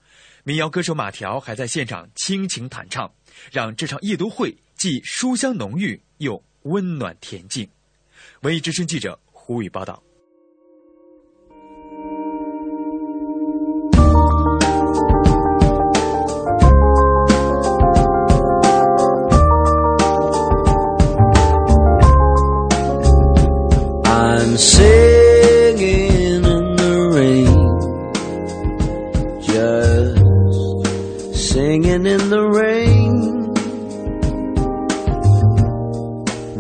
[0.50, 3.14] 民谣歌手马条还在现场倾情弹唱，
[3.52, 7.70] 让这场夜读会既书香浓郁又温暖恬静。
[8.42, 10.02] 文艺之声记者胡宇报道。
[24.04, 24.58] I'm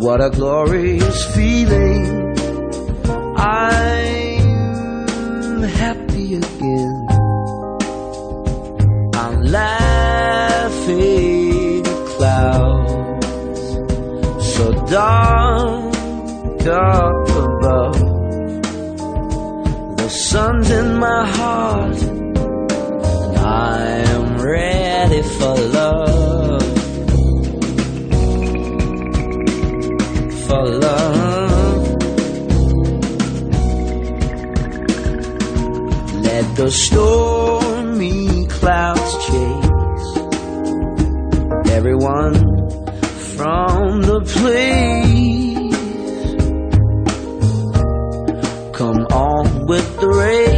[0.09, 2.03] What a glorious feeling!
[3.37, 4.41] I'm
[5.61, 7.07] happy again.
[9.13, 11.05] I'm laughing
[11.85, 13.61] at clouds
[14.55, 15.93] so dark
[16.65, 17.99] up above.
[19.97, 23.77] The sun's in my heart, and I
[24.15, 26.68] am ready for love.
[30.49, 31.85] for love.
[36.25, 40.11] Let the stormy clouds chase
[41.77, 42.35] everyone
[43.35, 45.19] from the place.
[48.73, 50.48] Come on with the rain.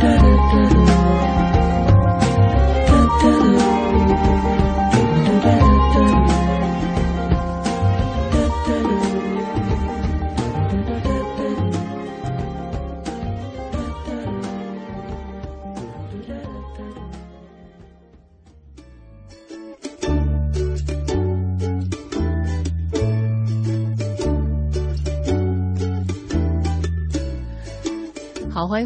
[0.00, 1.57] 好，欢迎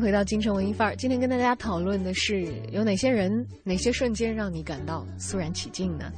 [0.03, 0.97] 回到京城文艺范儿。
[0.97, 6.11] 今天跟大家讨论的是有哪些人、哪些瞬间让你感到肃然起敬呢？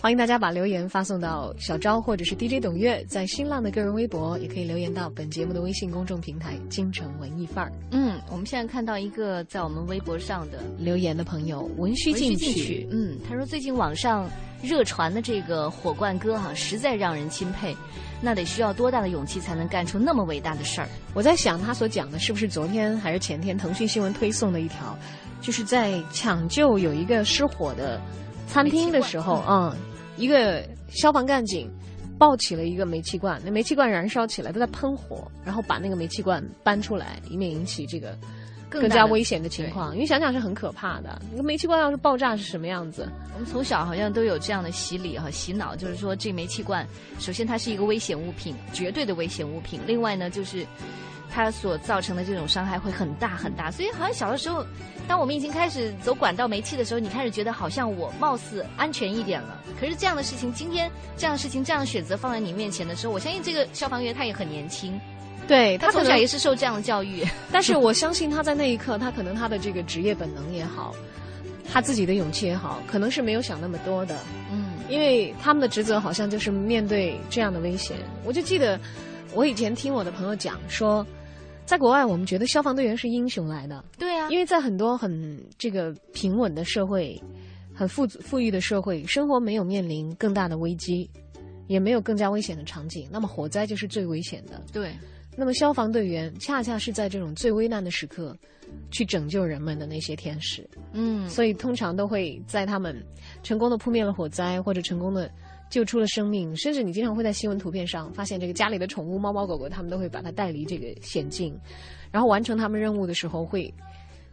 [0.00, 10.62] 欢迎大家把留言发送到小昭或者是 DJ 董月，在新浪的个人微博，也可以留言到本节目的微信公众平台“京城文艺范儿嗯，我们现在看到一个在我们微博上的”。
[10.80, 14.26] 留言的朋友文虚进进取，嗯，他说最近网上
[14.66, 17.74] 热传的这个火罐哥哈、实在让人钦佩，
[18.20, 20.88] 那得需要多大的勇气才能干出那么伟大的事儿？
[21.14, 24.98] 我在想，他所讲的是不是昨天还是前天腾讯新闻推送的一条，
[25.40, 28.00] 就是在抢救有一个失火的
[28.48, 29.74] 餐厅的时候，嗯，
[30.16, 31.70] 一个消防干警
[32.18, 38.16] 抱起了一个煤气罐，那煤气罐燃烧起来，都在喷火，然后把那个煤气罐搬出来，以免引起这个
[38.68, 39.94] 更加危险的情况。
[39.94, 43.08] 因为想想是很可怕的，那个煤气罐要是爆炸是什么样子？
[43.34, 46.86] 我们从小好像都有这样的洗礼和、洗脑，就是说这煤气罐，
[47.18, 49.80] 首先它是一个危险物品，绝对的危险物品。
[49.86, 50.66] 另外呢，就是
[51.30, 53.70] 它所造成的这种伤害会很大很大。
[53.70, 54.64] 所以好像小的时候，
[55.06, 59.60] 当我们已经开始走管道煤气的时候，你开始觉得好像我貌似安全一点了。
[59.78, 64.98] 可是这样的事情，今天这样的事情，这样的选择放在你面前的时候，我相信这个消防员他也很年轻，
[65.46, 67.24] 对他从小也是受这样的教育。
[67.52, 70.94] 但是我相信他在那一刻，他可能他的这个职业本能也好，
[71.70, 74.18] 他自己的勇气也好，可能是没有想那么多的。
[74.50, 77.96] 嗯，因为他们的职责好像就是面对这样的危险。
[78.24, 78.78] 我就记得
[79.34, 81.06] 我以前听我的朋友讲说，
[81.64, 83.84] 在国外我们觉得消防队员是英雄来的。
[83.98, 87.20] 对啊，因为在很多很这个平稳的社会、
[87.74, 91.08] 很富足富裕的社会，生活没有面临更大的危机，
[91.68, 94.60] 也没有更加危险的场景，那么火灾就是最危险的。
[94.72, 94.92] 对。
[95.36, 98.36] 那么消防队员恰恰是在这种最危难的时刻，
[98.90, 100.68] 去拯救人们的那些天使。
[100.92, 102.96] 嗯，所以通常都会在他们
[103.42, 105.30] 成功的扑灭了火灾，或者成功的
[105.68, 111.54] 救出了生命，甚至你经常会在新闻图片上发现这个家里的宠物猫猫狗狗，他们都会把它带离这个险境，
[112.10, 113.72] 然后完成他们任务的时候会。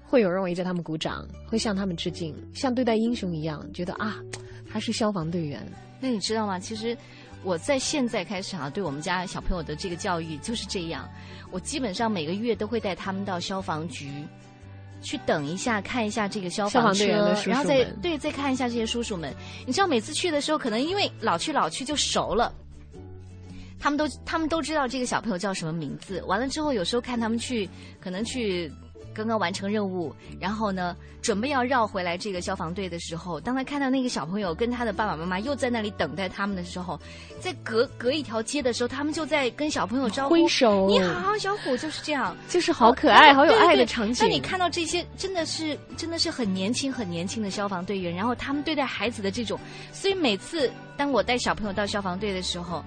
[0.05, 4.21] 会有人围着他们鼓掌，会向他们致敬，像对待英雄一样，觉得啊，
[4.69, 5.59] 他是消防队员。
[5.99, 6.59] 那你知道吗？
[6.59, 6.95] 其实
[7.43, 11.09] 我在现在开始啊，对我们家小朋友的这个教育就是这样，
[11.51, 14.09] 我基本上每个月都会带他们到消防局。
[15.01, 19.33] 去等一下，看一下这个消消防车的叔，叔然后再对再看一下这些叔叔们。
[19.67, 22.49] 你知道每次去的时候，可能因为老去老去就熟了，
[23.77, 26.21] 他们都他们都知道这个小朋友叫什么名字。
[26.23, 27.69] 完了之后，有时候看他们去，
[27.99, 28.71] 可能去
[29.13, 36.99] 刚刚完成任务，然后呢准备要绕回来这个消防队的时候，当他看到那个小朋友跟他的爸爸妈妈又在那里等待他们的时候，
[37.39, 42.35] 在隔隔一条街的时候，他们就在跟小朋友招呼挥手你好，小虎，就是这样。
[42.49, 44.15] 就是好可爱、哦好有爱的场景。
[44.15, 49.59] 当你看到这些，真的是真的是很年轻、很年轻的消防队员，然后他们对待孩子的这种，
[49.91, 52.83] 所以每次当我带小朋友到消防队的时候，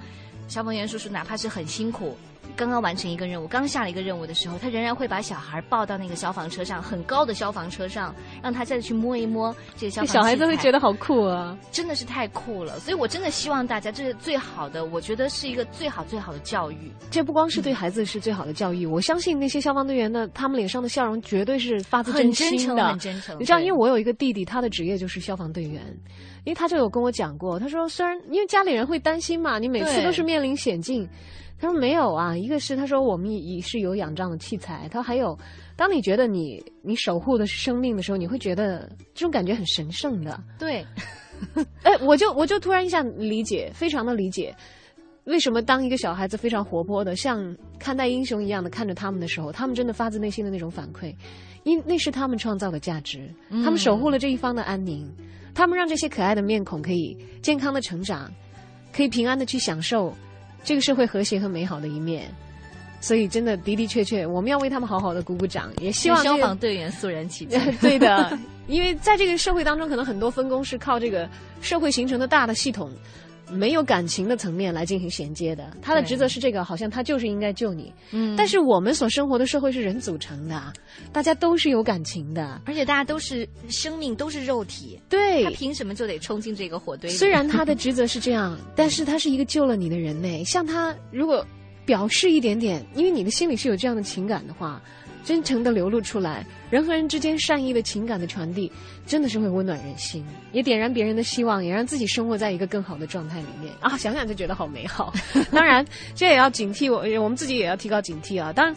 [0.48, 2.16] 消防员叔叔哪怕是很辛苦。
[2.54, 10.06] 刚刚完成一个任务，刚下了一个任务的时候，他仍然会把小孩抱到那个消防车上，很高的消防车上，让他再去摸一摸这个消防。
[10.06, 11.56] 小孩子会觉得好酷啊！
[11.70, 16.90] 真的是太酷了，所以我真的希望大家，这是最好的，我觉得是一个最好最好的教育。
[17.10, 25.82] 这不光是对孩子是最好的教育，我相信那些消防队员呢，他们脸上的笑容绝对是发自真心的，真诚很真诚你知道，因为我有一个弟弟，他的职业就是消防队员，
[26.44, 31.08] 因为他就有跟我讲过，他说虽然因为家里人会担心嘛，你每次都是面临险境，
[31.58, 35.38] 他说没有啊，一个是他说我们也是有仰仗的器材，他说还有，
[35.74, 40.38] 当你觉得你你守护的是生命的时候，你会觉得这种感觉很神圣的。
[40.58, 40.86] 对，
[41.82, 44.54] 哎，我就我就突然一下理解，非常的理解，
[45.24, 51.14] 为什么当一个小孩子非常活泼的，像看待英雄一样的看着他们的时候，他们真的发自内心的那种反馈，
[51.64, 55.10] 因那是他们创造的价值，嗯他们守护了这一方的安宁，
[55.54, 58.30] 他们让这些可爱的面孔可以健康的成长，
[58.92, 60.14] 可以平安的去享受
[60.66, 62.30] 这个社会和谐和美好的一面。
[62.98, 67.60] 所以，真的的的确确，我们要为他们好好的鼓鼓掌，也希望、这个、消防队员肃然起敬。
[67.80, 68.36] 对的，
[68.66, 71.28] 因为在这个社会当中，可能很多分工是靠这个
[71.60, 72.90] 社会形成的大的系统，
[73.50, 75.76] 没有感情的层面来进行衔接的。
[75.80, 77.92] 他的职责是这个，好像他就是应该救你。
[78.10, 80.72] 嗯但是我们所生活的社会是人组成的，
[81.12, 82.60] 大家都是有感情的。
[82.64, 87.16] 而且大家都是生命，都是肉体，对他凭什么就得冲进这个火堆里？
[87.16, 90.44] 虽然他的职责是这样， 但是他是一个救了你的人呢。
[90.44, 91.44] 像他如果
[91.84, 94.82] 表示一点点，因为你的心里是有这样的情感的话，
[95.26, 98.70] 真诚的流露出来，人和人之间善意的情感的传递，
[99.06, 103.98] 真的是会温暖人心，也点燃别人的希望，也让自己生活在一个更好的状态里面啊！
[103.98, 105.12] 想想就觉得好美好。
[105.52, 108.52] 当然，这也要警惕我，我们自己也要提高警惕啊。
[108.52, 108.74] 当然。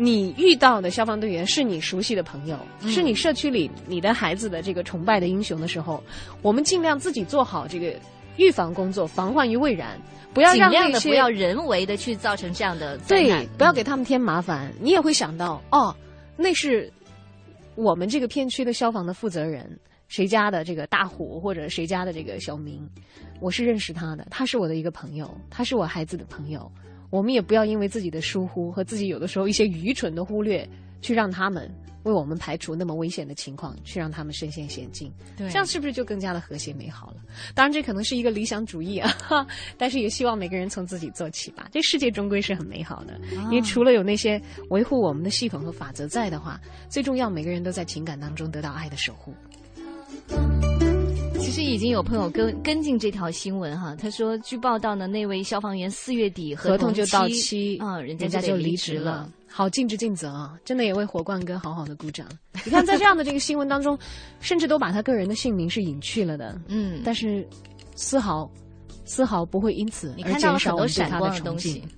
[0.00, 6.00] 你遇到的消防队员是你熟悉的朋友，嗯是你社区里你的孩子的这个崇拜的英雄的时候，
[6.40, 7.92] 我们尽量自己做好这个
[8.38, 10.00] 预防工作，防患于未然，
[10.32, 14.72] 不要尽让那些量的不要人为的去造成这样的对，不要给他们添麻烦。
[14.80, 15.94] 你也会想到，哦，
[16.36, 16.90] 那是
[17.74, 22.88] 我们这个片区的消防的负责人，谁家的这个大虎或者谁家的这个小明，
[23.40, 26.70] 我是认识他的，他是我的一个朋友，他是我孩子的朋友。
[27.10, 30.68] 我们也不要因为自己的疏忽和自己有的时候一些愚蠢的忽略，
[31.00, 31.70] 去让他们
[32.04, 35.12] 为我们排除那么危险的情况，去让他们身陷险境。
[35.36, 37.16] 对这样是不是就更加的和谐美好了？
[37.54, 39.46] 当然，这可能是一个理想主义啊，哈
[39.76, 41.68] 但是也希望每个人从自己做起吧。
[41.72, 44.40] 这世界终归是很美好的，因为除了有那些
[44.70, 49.34] 维护我们的系统和法则在的话，最重要，每个人都在情感当中得到爱的守护。
[51.40, 59.30] 其实已经有朋友跟跟进这条新闻哈，他说，据报道呢，那位消防员四月底同合同就到期啊、人家人家就离职了。。
[59.50, 60.56] 好，尽职尽责啊！
[60.64, 62.28] 真的也为火罐哥好好的鼓掌。
[62.64, 63.98] 你看，在这样的这个新闻当中，
[64.40, 66.56] 甚至都把他个人的姓名是隐去了的。
[66.68, 67.44] 嗯，但是
[67.96, 68.48] 丝毫
[69.04, 71.88] 丝毫不会因此而你看到了减少对很多闪他的东西敬。。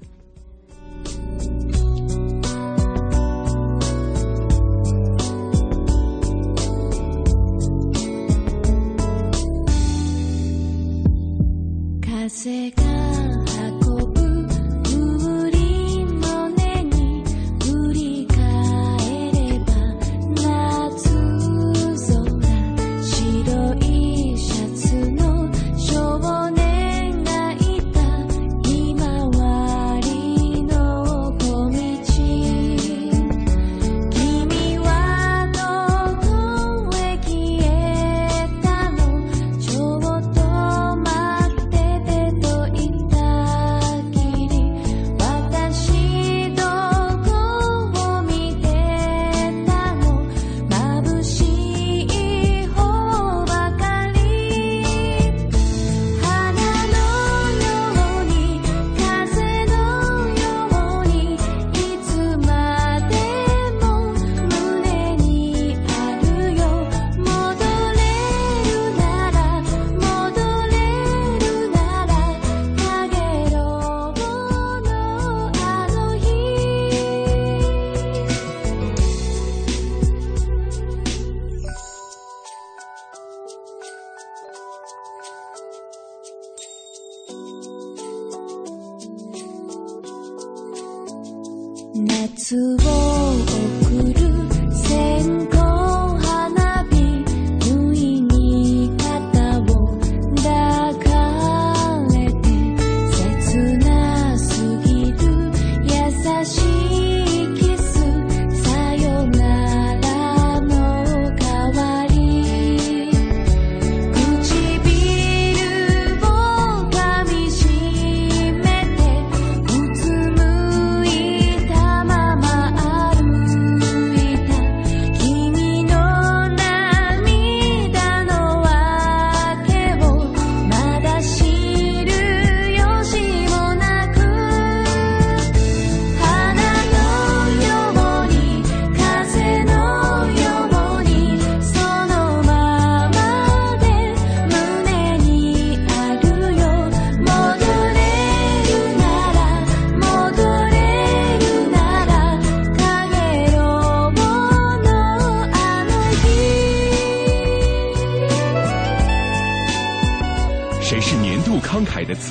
[12.42, 12.99] 風が
[91.95, 94.30] 夏を送る。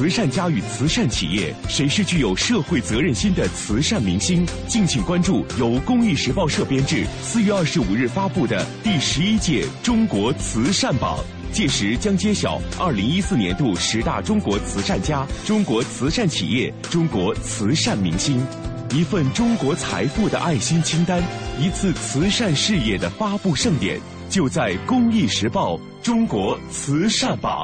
[0.09, 1.53] 慈善家与慈善企业？
[1.67, 4.43] 谁是具有社会责任心的慈善明星？
[4.67, 11.19] 敬请关注由公益时报社编制，四月二十五日发布的第十一届中国慈善榜。
[11.51, 18.43] 届时将揭晓二零一四年度十大中国慈善家、中国慈善企业、中国慈善明星，
[18.91, 21.21] 一份中国财富的爱心清单，
[21.61, 27.58] 一次慈善事业的发布盛典，就在《公益时报》中国慈善榜。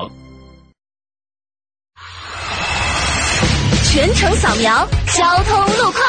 [3.96, 4.86] 全程扫描
[5.16, 6.04] 交通路况。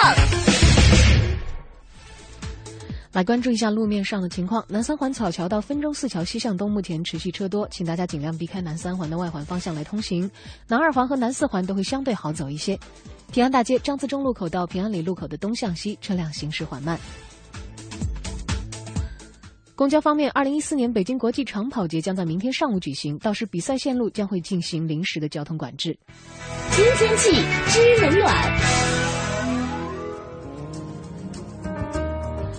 [3.13, 4.65] 来关注一下路面上的情况。
[4.67, 10.29] 南三环草桥到分钟寺桥西向东目前持续车多，请大家尽量避开南三环的外环方向来通行。
[10.67, 12.77] 南二环和南四环都会相对好走一些。
[13.31, 16.99] 平安大街张自忠路口到平安里路口的东向西车辆行驶缓慢。
[19.77, 25.95] 公交方面，二零一四年北京国际长跑节将在明天上午举行，到时比赛线路将会进行临时的交通管制。
[26.73, 27.31] 听天气
[27.67, 28.59] 知冷暖。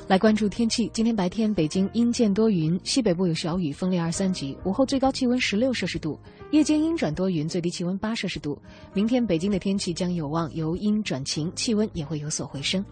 [0.07, 6.19] 来关注天气，今天白天北京阴见多云，西北部有小雨，风力二三级，午后最高气温十六摄氏度，
[6.51, 8.61] 夜间阴转多云，最低气温八摄氏度。
[8.93, 12.85] 明天北京的天气将有望由阴转晴，气温也会有所回升。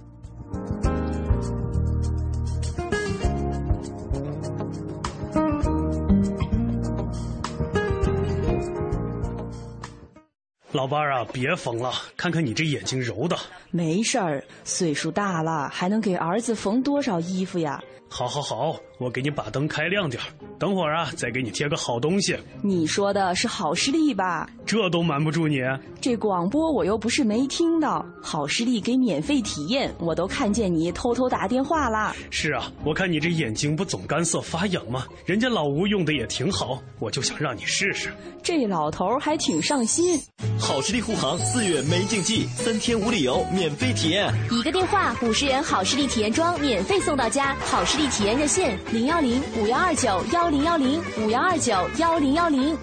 [10.76, 13.38] 老伴儿啊，别缝了，看看你这眼睛揉的。
[13.72, 17.82] 没事儿，岁数大了，还能给儿子缝多少衣服呀？
[18.18, 20.26] 好，好，好，我给你把灯开亮点儿
[20.57, 22.34] 等会儿啊，再给你贴个好东西。
[22.63, 24.49] 你说的是好视力吧？
[24.66, 25.59] 这都瞒不住你。
[25.99, 32.16] 这广播我又不是没听到，好视力给免费体验，我都看见你偷偷打电话啦。
[32.30, 35.05] 是啊，我看你这眼睛不总干涩发痒吗？
[35.26, 38.13] 人家老吴用的也挺好，我就想让你试试。
[38.41, 40.18] 这老头儿还挺上心。
[40.57, 44.34] 好视力护航四月没禁忌，三天无理由免费体验。
[44.51, 47.53] 一个电话，五十元好视力体验装免费送到家。
[47.55, 52.78] 好视力体验热线：零幺零五幺二九幺零幺零五幺二九幺零幺零。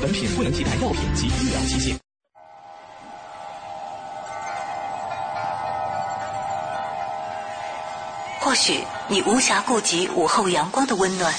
[0.00, 1.96] 本品不能替代药品及医疗器械。
[8.40, 11.32] 或许你无暇顾及午后阳光的温暖，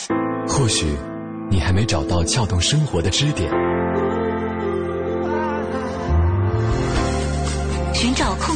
[0.48, 0.86] 或许
[1.50, 3.52] 你还没找到撬动生活的支点。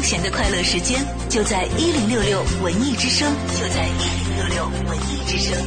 [0.06, 3.28] 闲的快乐时间，就在一零六六文艺之声，
[3.60, 5.58] 就在一零六六文艺之声。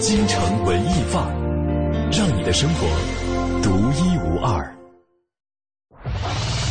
[0.00, 2.88] 京城文艺范儿，让你的生活
[3.62, 4.74] 独一无二。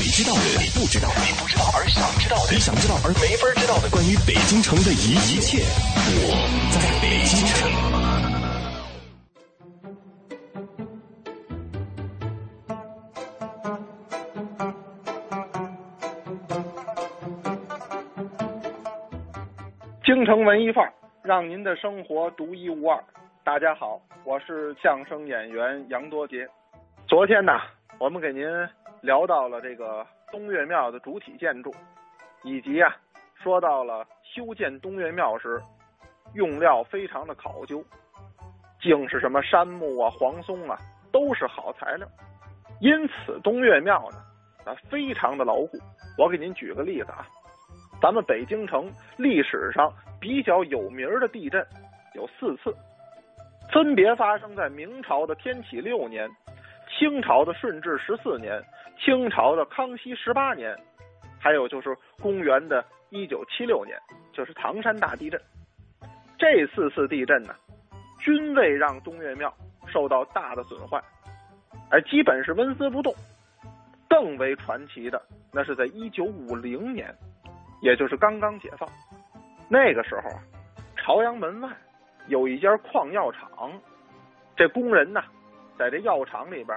[0.02, 5.64] 你知道的，你不知道，你不知道而想知道的，你想知道而没法知道的，关于北京城的一切，
[5.96, 6.36] 我
[6.74, 7.89] 在北京城。
[20.30, 23.04] 城文艺范儿，让您的生活独一无二。
[23.44, 26.48] 大家好，我是相声演员杨多杰。
[27.08, 27.54] 昨天呢，
[27.98, 28.46] 我们给您
[29.02, 31.74] 聊到了这个东岳庙的主体建筑，
[32.44, 32.96] 以及啊，
[33.34, 35.60] 说到了修建东岳庙时
[36.36, 37.84] 用料非常的考究，
[38.80, 40.78] 竟是什么杉木啊、黄松啊，
[41.12, 42.08] 都是好材料。
[42.82, 44.18] 因此，东岳庙呢，
[44.72, 45.80] 啊，非常的牢固。
[46.20, 47.28] 我给您举个例子啊。
[48.00, 51.66] 咱们北京城历史上比较有名的地震
[52.14, 52.76] 有四次，
[53.72, 56.30] 分别发生在明朝的天启六年、
[56.90, 58.62] 清朝的顺治十四年、
[59.00, 60.76] 清朝的康熙十八年，
[61.40, 63.98] 还有就是公元的一九七六年，
[64.34, 65.40] 就是唐山大地震。
[66.38, 67.56] 这四次地震呢，
[68.20, 69.54] 均未让东岳庙
[69.88, 71.02] 受到大的损坏，
[71.90, 73.14] 而基本是纹丝不动。
[74.10, 75.22] 更为传奇的，
[75.54, 77.14] 那是在一九五零年，
[77.82, 78.90] 也就是刚刚解放，
[79.70, 80.42] 那个时候啊，
[80.98, 81.70] 朝阳门外
[82.28, 83.72] 有一家矿药厂，
[84.56, 85.24] 这工人呢，
[85.78, 86.76] 在这药厂里边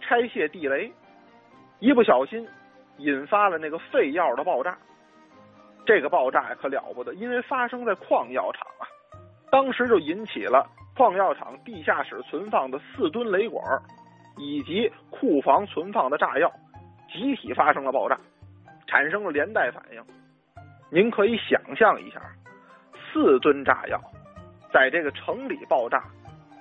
[0.00, 0.92] 拆卸地雷，
[1.78, 2.46] 一不小心
[2.98, 4.76] 引发了那个废药的爆炸。
[5.86, 8.88] 这个爆炸可了不得，因为发生在矿药厂啊，
[9.50, 10.66] 当时就引起了
[10.96, 13.62] 矿药厂地下室存放的四吨雷管
[14.38, 16.50] 以及库房存放的炸药。
[17.12, 18.18] 集体发生了爆炸，
[18.88, 20.02] 产生了连带反应。
[20.94, 22.22] 您可以想象一下，
[22.94, 24.00] 四吨炸药
[24.72, 26.04] 在这个城里爆炸，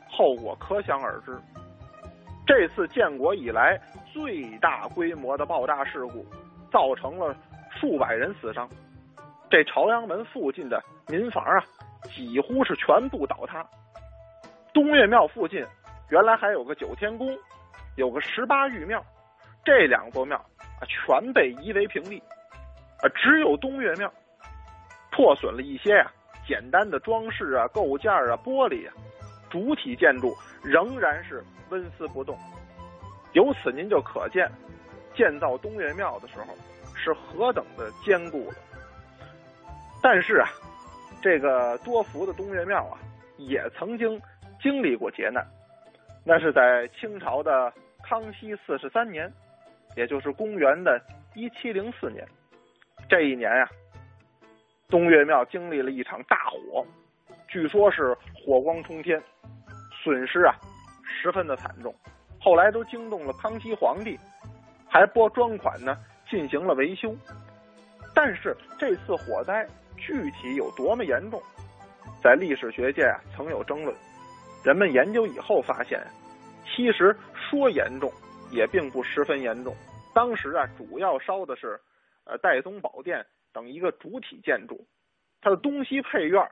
[0.09, 1.37] 后果可想而知。
[2.43, 3.79] 这次建国以来
[4.11, 6.25] 最大规模的爆炸事故，
[6.71, 7.35] 造成了
[7.79, 8.67] 数百人死伤。
[9.51, 11.63] 这朝阳门附近的民房啊，
[12.09, 13.63] 几乎是全部倒塌。
[14.73, 15.63] 东岳庙附近
[16.09, 17.37] 原来还有个九天宫，
[17.97, 18.99] 有个十八玉庙。
[19.63, 22.17] 这两座庙啊，全被夷为平地，
[23.03, 24.11] 啊，只有东岳庙
[25.15, 26.11] 破损了一些呀，
[26.45, 28.93] 简单的装饰啊、构件啊、玻璃啊，
[29.49, 32.37] 主体建筑仍然是纹丝不动。
[33.33, 34.51] 由此您就可见，
[35.15, 36.47] 建造东岳庙的时候
[36.95, 38.55] 是何等的坚固了。
[40.01, 40.49] 但是啊，
[41.21, 42.97] 这个多福的东岳庙啊，
[43.37, 44.19] 也曾经
[44.61, 45.45] 经历过劫难，
[46.25, 47.71] 那是在清朝的
[48.03, 49.31] 康熙四十三年。
[49.95, 50.99] 也就是公元的
[51.35, 52.27] 一七零四年，
[53.07, 53.69] 这一年呀，
[54.93, 56.85] 东岳庙经历了一场大火，
[57.47, 59.19] 据说是火光冲天，
[60.03, 60.53] 损失啊
[61.03, 61.91] 十分的惨重。
[62.39, 64.15] 后来都惊动了康熙皇帝，
[64.87, 65.97] 还拨专款呢
[66.29, 67.11] 进行了维修。
[68.13, 69.67] 但是这次火灾
[69.97, 71.41] 具体有多么严重，
[72.21, 73.95] 在历史学界啊曾有争论。
[74.63, 75.99] 人们研究以后发现，
[76.67, 78.13] 其实说严重。
[78.51, 79.75] 也并不十分严重。
[80.13, 81.81] 当时啊，主要烧的是，
[82.25, 84.85] 呃，戴宗宝殿等一个主体建筑，
[85.39, 86.45] 它的东西配院、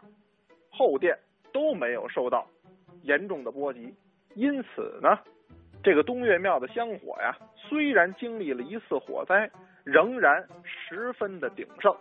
[0.69, 1.17] 后殿
[1.51, 2.47] 都没有受到
[3.01, 3.93] 严重的波及。
[4.35, 5.19] 因此呢，
[5.83, 9.49] 这个东岳庙的香火呀，虽然经历了一次火灾，
[9.83, 11.93] 仍然十分的鼎盛。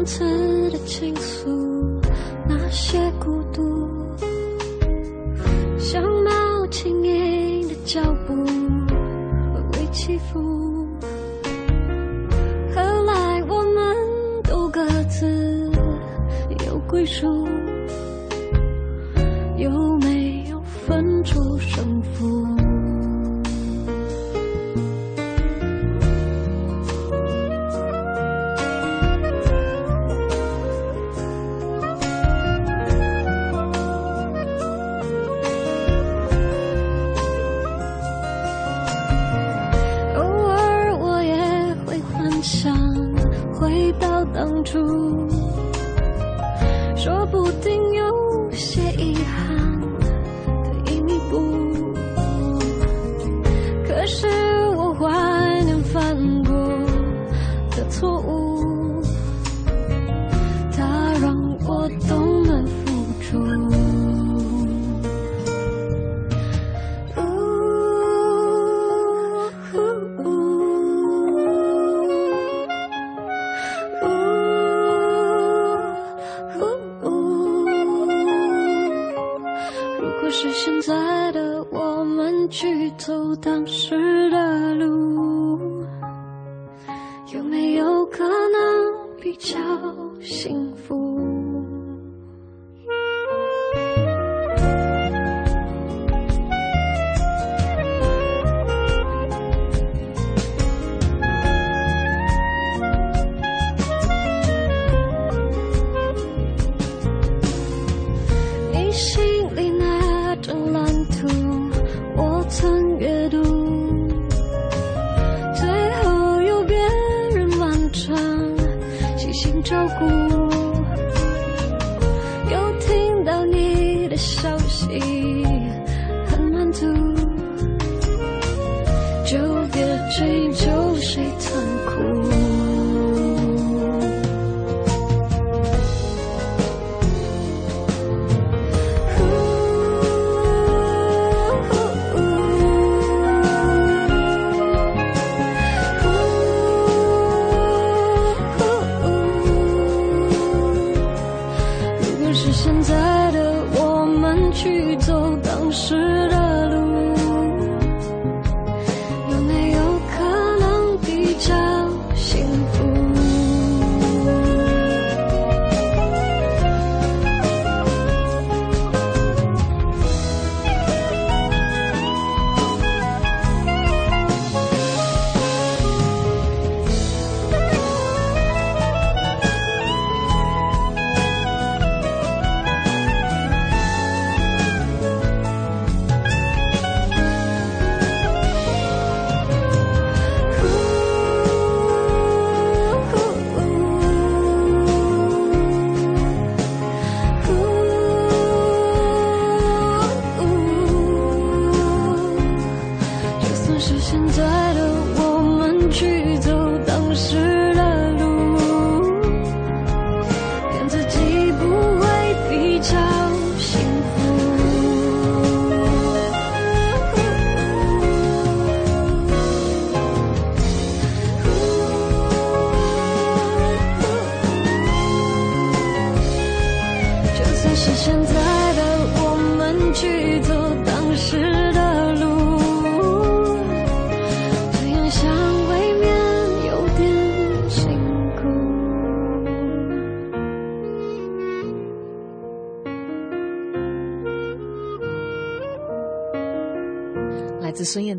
[0.00, 2.00] 仁慈的倾诉，
[2.48, 3.86] 那些孤独，
[5.78, 10.40] 像猫轻盈的脚步，微微起伏。
[12.74, 13.94] 后来我们
[14.44, 15.70] 都各自
[16.66, 17.46] 有归属，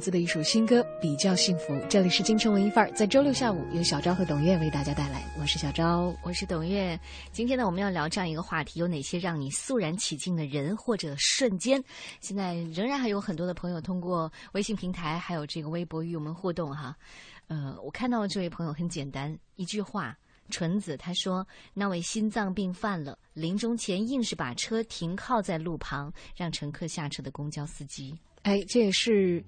[0.01, 1.73] 来自孙燕姿的一首新歌《比较幸福》。
[1.87, 5.23] 这里是京城文艺范儿，在周六下午由小昭和董月为大家带来。
[5.39, 6.99] 我是小昭，我是董月。
[7.31, 11.83] 今天呢，我们要聊这样一个话题：有哪些让你肃然起敬的人或者瞬间？
[12.19, 16.97] 现在仍然还有很多的朋友通过微信平台还有这个微博与我们互动哈。
[17.45, 20.17] 呃，我看到这位朋友很简单，一句话。
[20.49, 29.41] 纯子他说：“那位心脏病犯了，临终前硬是把车停靠在路旁，让乘客下车的公交司机。”哎，这也是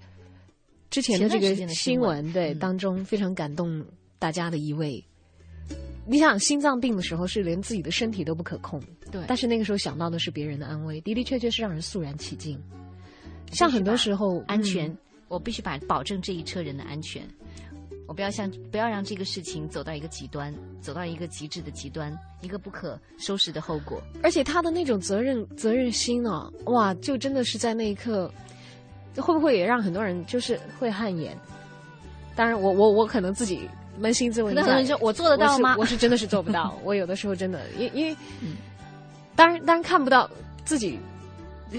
[0.94, 3.84] 之前的这个新新闻闻，对、嗯当中非常感动
[4.20, 5.04] 大家的一位。
[6.06, 8.80] 你想，心脏病的时候是连自己的身体都不可控，
[9.12, 12.62] 对但是那个时候想到的是别人的安危，的的确确是让人肃然起敬。
[13.52, 14.98] 像很多时候，安全，嗯
[15.30, 17.28] 我必须把保证这一车人的安全。
[18.06, 24.00] 我不要像不要让这个事情走到一个极端，走到一个极致的极端，一个不可收拾的后果。
[24.22, 28.32] 而且他的那种责任责任心啊、哇，就真的是在那一刻，
[29.22, 31.38] 会不会也让很多人就是会汗颜？
[32.36, 33.70] 当然我，我我可能自己
[34.02, 36.76] 扪心自问一下可能我做得到吗我是我是真的是做不到。
[36.84, 38.16] 我有的时候真的，因因为，
[39.36, 40.30] 当然当然看不到
[40.66, 40.98] 自己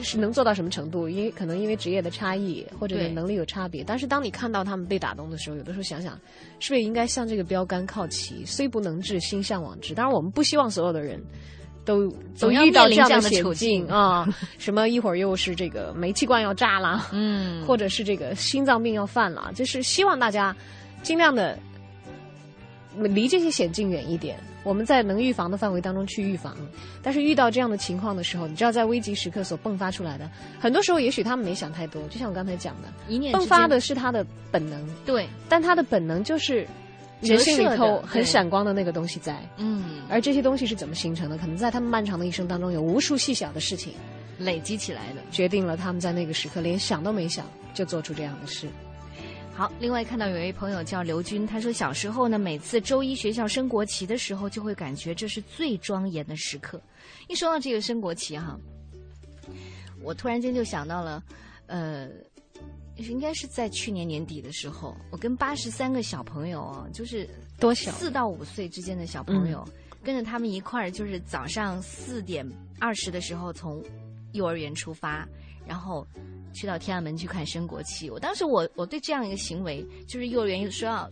[0.02, 3.82] 是能做到什么程度，因为可能因为职业的差异或者能力有差别。
[3.82, 6.14] 但是当你看到他们被打动的时候，有的时候想想，
[6.60, 8.44] 是不是也应该向这个标杆靠齐？
[8.44, 9.92] 虽不能至，心向往之。
[9.92, 11.20] 当然，我们不希望所有的人。
[11.84, 14.26] 都都总要遇到这样的处境境啊！
[14.58, 20.54] 什么一会儿又是这个煤气罐要炸了，嗯， 或者是这个心脏病要犯了，就是希望大家
[21.02, 21.58] 尽量的
[22.96, 24.38] 离这些险境远一点。
[24.62, 26.56] 我们在能预防的范围当中去预防，
[27.02, 30.26] 但是遇到这样的情况的时候，你知道在危急时刻所迸发出来的，
[30.58, 36.66] 很多时候也许他们没想太多，就像我刚才讲的，一念迸发的是他的本能，对，但他的本能就是
[37.24, 41.36] 人性里头很闪光的那个东西在，嗯，而这些东西是怎么形成的？
[41.38, 43.94] 可能在他们漫长的一生当中，有无数细小的事情
[44.38, 45.22] 累积起来的。
[45.30, 48.68] 决定了他们在那个时刻连想都没想就做出这样的事。
[49.56, 56.80] 好，另外看到有一位朋友叫刘军，他说小时候呢，每次周一学校升国旗的时候，就会感觉这是最庄严的时刻。
[57.28, 58.58] 一说到这个升国旗哈，
[60.02, 61.22] 我突然间就想到了，
[61.66, 62.08] 呃，
[62.96, 69.66] 应该是在去年年底的时候，我跟八十三个小朋友哦，就是多小四到五岁之间的小朋友，
[70.02, 72.48] 跟着他们一块儿，就是早上四点
[72.78, 73.82] 二十的时候从
[74.32, 75.28] 幼儿园出发，
[75.66, 76.06] 然后
[76.52, 78.08] 去到天安门去看升国旗。
[78.08, 81.10] 我当时我我对这样一个行为，就是幼儿园说要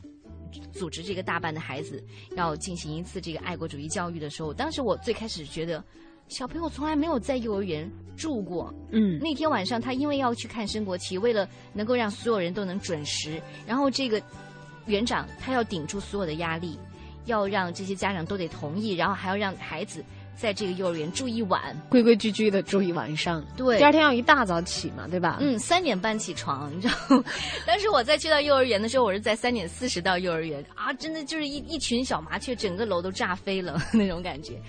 [0.73, 2.03] 组织这个大班的孩子
[2.37, 5.83] 要进行一次这个爱国主义教育的时候，当时我最开始觉得。
[6.33, 9.19] 小朋友从来没有在幼儿园住过，嗯。
[9.21, 14.21] 那天晚上他因为要去看升国旗，为了能够让所有人都能准时，然后这个
[14.87, 16.79] 园长他要顶住所有的压力，
[17.27, 20.03] 要让这些家长都得同意，然后还要让孩子
[20.35, 23.77] 在这个幼儿园住一晚，规规矩矩的住一晚上，对。
[23.79, 25.37] 第二天要一大早起嘛，对吧？
[25.41, 27.25] 嗯，三点半起床，你知道吗？
[27.67, 30.65] 当时我在去到幼儿园的时候，我是在三点四十到幼儿园。
[30.75, 34.61] 啊，真的就是一一群小麻雀，整个楼都炸飞了 那种感觉。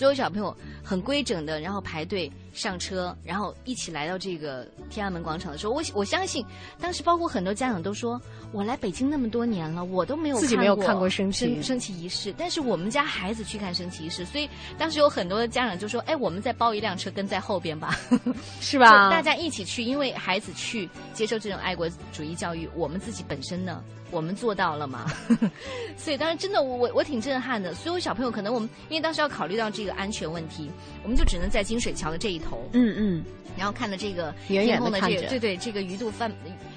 [0.00, 6.44] 所有小朋友很规整的，然后排队上车，然后一起来到这个天安门广场的时候，我我相信
[6.80, 8.20] 当时包括很多家长都说，
[8.52, 17.96] 我来北京那么多年了，我都没有自己没有看过升旗升升旗仪式，但是我们家孩子去看升旗仪式，所以当时有很多的家长就说，哎，我们再包一辆车跟在后边吧，
[18.60, 25.06] 是吧就大家一起去，因为孩子去接受这种爱国主义教育，我们自己本身呢，我们做到了嘛？
[25.96, 27.74] 所以当时真的我我我挺震撼的。
[27.74, 30.70] 所有小朋友可能我们因为当时要考虑到这个安全问题，
[31.02, 33.24] 我们就只能在金水桥的这一头，嗯嗯，
[33.56, 36.30] 然后看着这个天空的这对对这个鱼肚泛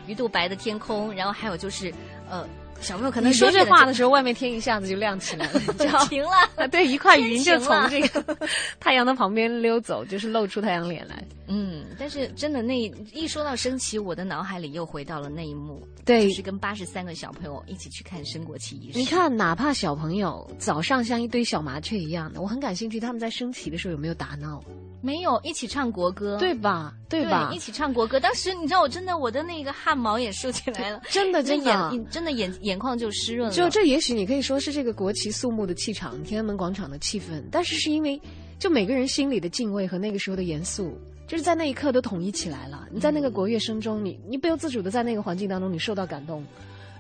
[0.08, 1.92] 鱼肚白的天空，然后还有就是
[2.30, 2.48] 呃
[2.82, 6.22] 小朋友可能你说这话的时候，外面天一下子就亮起来了， 你知道晴
[6.58, 8.38] 了， 对，一块云就从这个
[8.80, 11.24] 太阳的旁边溜走，就是露出太阳脸来。
[11.56, 12.80] 嗯，但是真的那
[13.14, 18.98] 一说到升旗，我的脑海里又回到了那一幕，对就是跟八十三个小朋友一起去看升国旗仪式。
[18.98, 24.64] 你看，哪怕小朋友早上像一堆小麻雀一样的，我很感兴趣，他们在升旗的时候有没有打闹？
[25.02, 26.94] 没有一起唱国歌，对吧？
[27.10, 27.52] 对吧？
[27.54, 28.20] 一起唱国歌。
[28.20, 33.54] 当时你知道，我真的我的那个汗毛也竖起来了，真 的真的，眼真的眼眼眶就湿润了。
[33.54, 38.20] 就这，也许你可以说是这个国旗肃穆的气场，天安门广场的气氛，但是是因为
[38.58, 40.98] 就每个人心里的敬畏和那个时候的严肃，
[41.28, 42.88] 就是在那一刻都统一起来了。
[42.92, 46.44] 你在那个国乐声中，你你不由自主的在那个环境当中，你受到感动，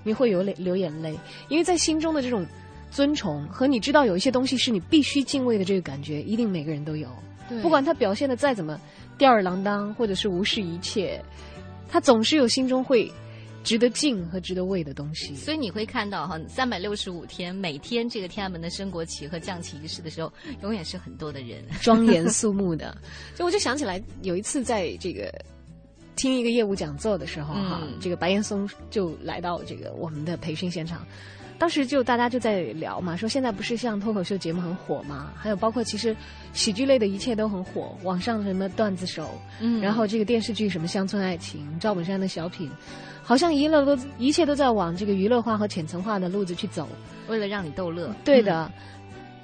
[0.03, 1.17] 你会有泪流眼泪，
[1.49, 2.45] 因为在心中的这种
[2.89, 7.07] 尊崇和你知道有一些东西是你必须敬畏的这个感觉，一定每个人都有。
[7.61, 8.79] 不管他表现的再怎么
[9.17, 11.21] 吊儿郎当，或者是无视一切，
[11.89, 13.11] 他总是有心中会
[13.63, 15.35] 值得敬和值得畏的东西。
[15.35, 20.31] 所以你会看到哈，三百六十五天，每天这个天安门的升国旗和降旗仪式的时候，
[20.61, 22.95] 永远是很多的人，庄严肃穆的。
[23.33, 25.33] 所以我就想起来，有一次在这个
[26.15, 31.07] 听一个业务讲座的时候哈，这个白岩松就来到这个我们的培训现场。
[31.63, 36.13] 当时就大家就在聊嘛，说现在不是像脱口秀节目很火嘛，还有包括其实
[36.51, 39.29] 喜剧类的一切都很火，网上什么段子手，
[39.61, 42.69] 嗯，然后这个电视剧什么乡村爱情、赵本山的小品，
[43.23, 46.85] 好像一乐都一切都在往这个娱乐化和浅层化的路子去走，
[47.29, 48.13] 为了让你逗乐。
[48.25, 48.69] 对的，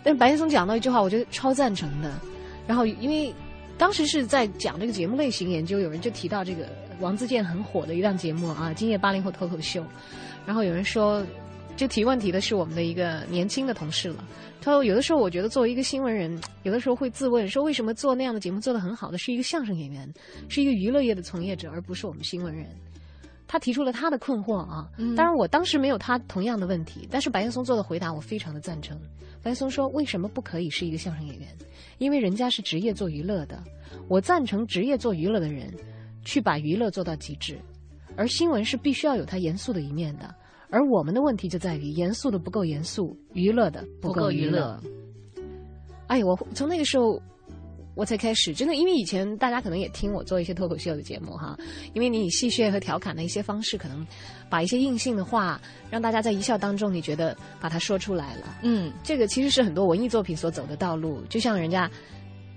[0.04, 2.12] 但白岩松讲到一句话，我觉得超赞成的。
[2.68, 3.34] 然后因为
[3.78, 6.68] 当时是在讲这个节目类型研究，有人就提到这个
[7.00, 9.82] 王自健很火的一档节目啊，《今夜八零后脱口秀》，
[10.46, 11.26] 然后有人说。
[11.80, 14.28] 就提问题的是我们的一个年轻的同事了。
[14.60, 20.14] 他说：“有的时候我觉得作为一个新闻人，有的时候会自问说，为什么做那样的节目做得很好的是一个相声演员，
[20.50, 22.68] 是一个娱乐业的从业者，而不是我们新闻人？”
[23.48, 24.90] 他提出了他的困惑啊。
[25.16, 29.00] 当然，我当时没有他同样的问题，但是白岩松做的回答我非常的赞成。
[29.42, 31.48] 白岩松说：“为什么不可以是一个相声演员？
[31.98, 33.64] 因为人家是职业做娱乐的。
[34.10, 35.74] 我赞成职业做娱乐的人
[36.26, 37.58] 去把娱乐做到极致，
[38.18, 40.36] 而新闻是必须要有它严肃的一面的。”
[40.70, 44.80] 而我们的问题就在于严肃的不够严肃，娱乐的不够娱乐。
[46.08, 47.22] 哎，我从那个时候
[47.96, 51.58] 我才开始真的，因为以前大家可能也听我做一些脱口秀的节目哈，
[51.94, 54.06] 因为你以戏谑和调侃的一些方式，可能
[54.50, 55.60] 把一些硬性的话
[55.90, 58.58] 让大家在一笑当中，你觉得把它说出来了。
[58.62, 61.90] 嗯，这个其实是很多文艺作品所走的道路，就像人家。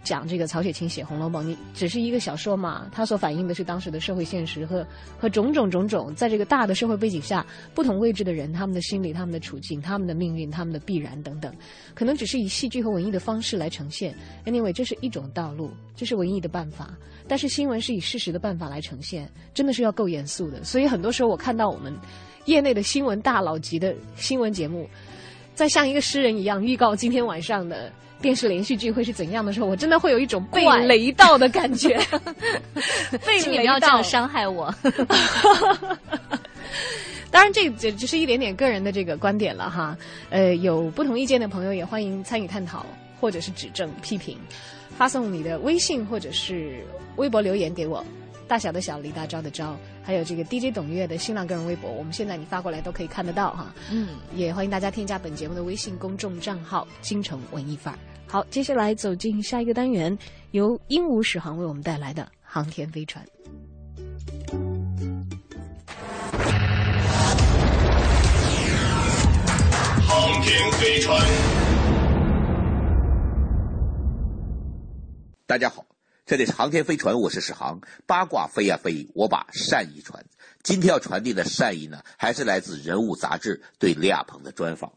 [0.03, 4.85] 讲这个曹雪芹写《红楼梦》，你只是一个小说嘛，它所反映的是当时的社会现实和
[5.17, 11.55] 和种种种种，在这个大的社会背景下，不同位置的人他们的心理、他们的处境、他们的命运、他们的必然等等，
[11.95, 14.13] 可能只是以戏剧和文艺的方式来呈现。
[14.45, 16.91] Anyway，这是一种道路，这是文艺的办法。
[17.29, 20.65] 但是新闻是以事实的办法来呈现，真的是要够严肃的。
[20.65, 21.95] 所以很多时候我看到我们
[22.47, 24.89] 业内的新闻大佬级的新闻节目，
[25.55, 27.93] 在像一个诗人一样预告今天晚上的。
[28.23, 32.01] 电视连续剧会是怎样的时候，我真的会有一种被雷到的感觉。
[33.27, 34.75] 被雷到，伤害我。
[37.31, 39.99] 当然，这这只是一点点个人的这个观点了哈。
[40.31, 42.87] 呃，有不同意见的朋友也欢迎参与探讨，
[43.21, 44.39] 或者是指正批评，
[44.97, 46.85] 发送你的微信或者是
[47.17, 48.05] 微博留言给我。
[48.47, 53.75] 大小的小，李大钊的钊，还有这个 DJ 董月的新浪个人微博，我们现在你发过来都可以看得到哈。
[53.91, 57.99] 嗯，也欢迎大家添加本节目的微信公众账号“京城文艺范儿”。
[58.33, 60.19] 好，接下来走进下一个单元，
[60.53, 63.23] 由鹦鹉史航为我们带来的航天飞船。
[70.01, 71.21] 航天飞船，
[75.45, 75.85] 大家好。
[76.25, 77.83] 这里是航天飞船，我是史航。
[78.07, 80.25] 八卦飞呀飞，我把善意传。
[80.63, 84.93] 今天要传递的善意呢，还是来自《人物》杂志对李亚鹏的专访。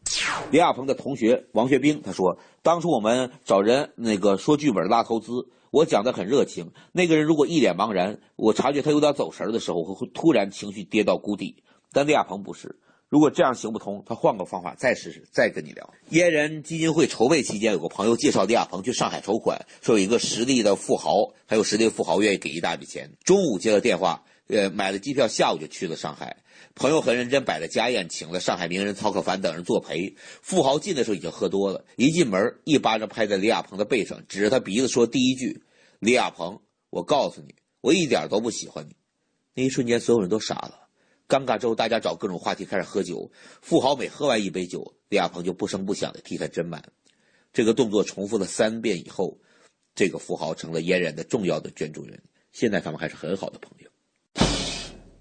[0.52, 5.32] 李亚鹏的同学王学兵他说：“当初我们找人那个说剧本拉投资，
[5.72, 6.70] 我讲的很热情。
[6.92, 11.64] 那个人如果一脸茫然，我察觉他有点走神的时候，会突然情绪跌到谷底。
[11.90, 12.78] 但李亚鹏不是。”
[13.08, 15.94] 如果这样行不通，他换个方法再试试，再跟你聊。
[16.10, 21.12] 嫣然基金会筹备期间，有个朋友介绍李亚鹏去上海筹款，说有一个实力的富豪，
[21.46, 23.08] 还有实力的富豪愿意给一大笔钱。
[23.22, 26.44] 中午接了电话，呃，买了机票，下午就去了上海。
[26.74, 30.14] 朋友很认真摆了家宴，请了上海名人曹可凡等人作陪。
[30.42, 35.62] 富豪进的时候已经喝多了，一进门一巴掌拍在李亚鹏的背上，指着他鼻子说：“第一句，
[35.98, 36.60] 李亚鹏，
[36.90, 38.94] 我告诉你，我一点都不喜欢你。”
[39.54, 40.88] 那一瞬间，所有人都傻了。
[41.28, 43.32] 尴尬之后，大家找各种话题开始喝酒。
[43.60, 46.92] 富豪每喝完一杯酒，李亚鹏就不声不响的替他斟满。
[47.52, 49.38] 这个动作重复了三遍以后，
[49.94, 52.22] 这个富豪成了嫣然的重要的捐助人。
[52.52, 53.85] 现在他们还是很好的朋友。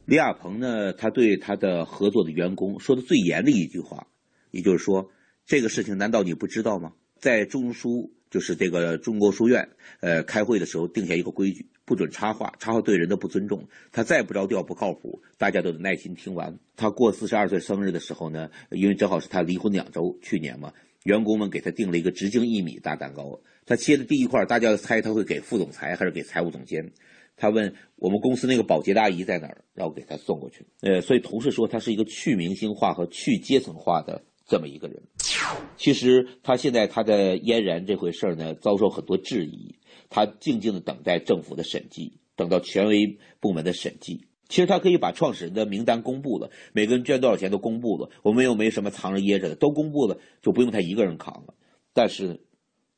[0.05, 4.07] 李亚鹏呢，他对他的合作的员工说的最严的一句话，
[4.51, 5.09] 也就是说，
[5.45, 6.93] 这个事情难道你不知道吗？
[7.19, 8.11] 在中书。
[8.31, 9.69] 就是这个中国书院，
[10.01, 13.65] 呃，开会的时候定下一个规矩，不准插话，插话对人的不尊重。
[13.93, 16.59] 他再不着调、不靠谱，大家都得耐心听完。
[16.75, 20.73] 他过四十二岁生日的时候呢，因为正好是他离婚两周，去年嘛，
[21.03, 23.39] 员工们给他订了一个直径一米大蛋糕。
[23.65, 26.91] 他切的第一块，大家猜他会给副总裁还是给财务总监？
[27.37, 30.65] 他问我们公司那个保洁阿姨在哪儿，让我给他送过去。
[30.81, 35.03] 呃，所以同事说他是一个去明星化和去阶层化的这么一个人。
[35.77, 39.75] 其实他现在他的嫣然这回事儿呢，遭受很多质疑。
[40.09, 44.27] 他静静的等待政府的审计，等到权威部门的审计。
[44.47, 51.55] 其实他可以把创始人的名单公布了，每个人捐多少钱都公布了，我们又没什么藏着掖着的，都公布了，就不用他一个人扛了。
[51.91, 52.44] 但是，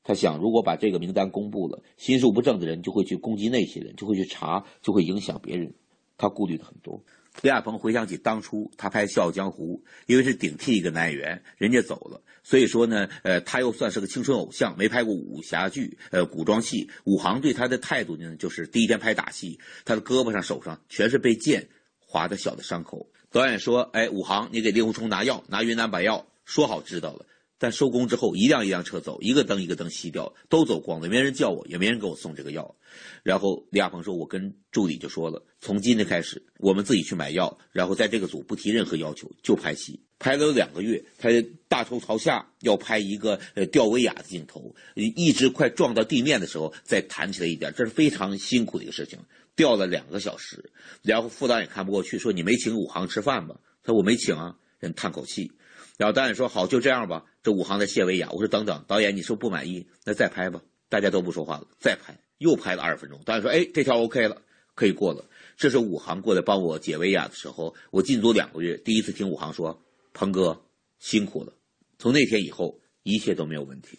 [0.07, 5.73] 他想，如果把这个名单公布了，心术不正的人就会去攻击那些人，就会去查，就会影响别人。
[6.17, 7.03] 他顾虑的很多。
[7.41, 16.89] 李亚鹏回想起当初他拍《笑傲江湖》，因为是顶替一个男演员，人家走了，所以说呢，呃，他又算是个青春偶像，没拍过武侠剧，呃，古装戏。
[17.03, 21.67] 武行对他的态度呢，就是第一天拍打戏，他的胳膊上、手上全是被剑
[21.99, 23.09] 划的小的伤口。
[23.29, 27.25] 导演说：“哎，武行，你给令狐冲拿药，拿云南白药。”说好知道了。
[27.59, 32.75] 但收工之后，一辆一辆车走，一个灯一个灯熄掉，都走光了，没人叫我，也没人给我送这个药。
[33.23, 39.99] 然后李亚鹏说：“我跟助理就说了，从今天开始，我们自己去买药，然后在这个组不提任何要求，就拍戏。
[40.19, 41.29] 拍了有两个月，他
[41.67, 49.19] 大头朝下要拍一个呃吊威亚的镜头，一直快撞到地面的时候再弹起来一点，这是非常辛苦的一个事情，
[49.55, 50.71] 吊了两个小时。
[51.03, 55.51] 然后副导演看不过去，说：‘你没请武行吃饭吧？’他说：‘我没请啊。’人叹口气。”
[55.97, 59.87] 然后导演说：“好，就这样吧。”这武行在谢维亚，我说：“等等，导演，你是不是不满意？
[60.03, 60.61] 那再拍吧。”
[60.91, 63.21] 大家都不说话了，再拍，又拍了二十分钟。
[63.23, 64.41] 导演说：“哎，这条 OK 了，
[64.75, 65.23] 可以过了。”
[65.55, 70.61] 这是武行过来帮我解维亚的时候，我进组两个月，第一次听武行说：“鹏哥
[70.99, 71.53] 辛苦了。”
[71.97, 73.97] 从那天以后，一切都没有问题。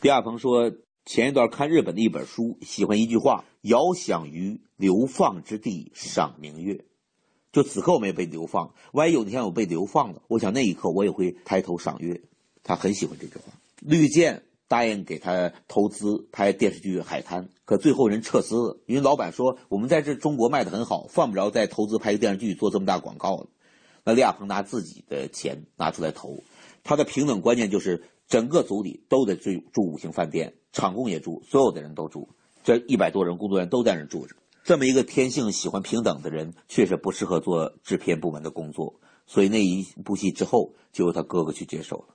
[0.00, 0.72] 李亚鹏说
[1.06, 6.84] ：“前一段看日本的一本书，喜欢一句话：‘遥想于流放之地赏明月。’”
[7.54, 12.22] 就此刻我没有被流放，万一有一天我被流放了，我想那一刻我也会抬头赏月。
[12.66, 13.52] 他很喜欢这句话。
[13.80, 23.46] 绿箭答应给他投资拍电视剧《海滩》，可最后人撤资了，因为老板说我们在这中国卖的很好，犯不着再投资拍个电视剧做这么大广告了。
[24.02, 26.42] 那李亚鹏拿自己的钱拿出来投，
[26.82, 32.28] 他的平等观念就是整个组里都得住住五星饭店，场工也住，所有的人都住，
[32.64, 34.34] 这一百多人工作人员都在那住着。
[34.64, 38.98] 这么一个天性喜欢平等的人，确实不适合做制片部门的工作。
[39.28, 42.14] 所以那一部戏之后，就由他哥哥去接手了。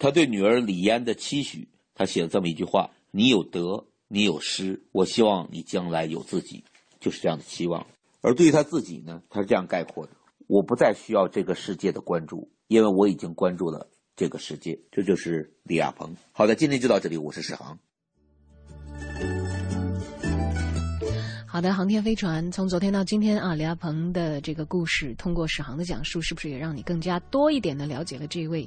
[0.00, 6.64] 他对女儿李嫣的期许，他写了这么一句话：“你有德，你有失，我希望你将来有自己。”
[6.98, 7.86] 就是这样的期望。
[8.22, 10.12] 而对于他自己呢，他是这样概括的
[10.48, 16.16] ：“我不再需要这个世界的关注，因为我已经关注了这个世界。”这就是李亚鹏。
[16.32, 17.78] 好的，今天就到这里，我是史航。
[21.46, 28.66] 好的，航天飞船从昨天到今天啊，李亚鹏的这个故事，通过史航的讲述，是不是也让你更加多一点的了解了这位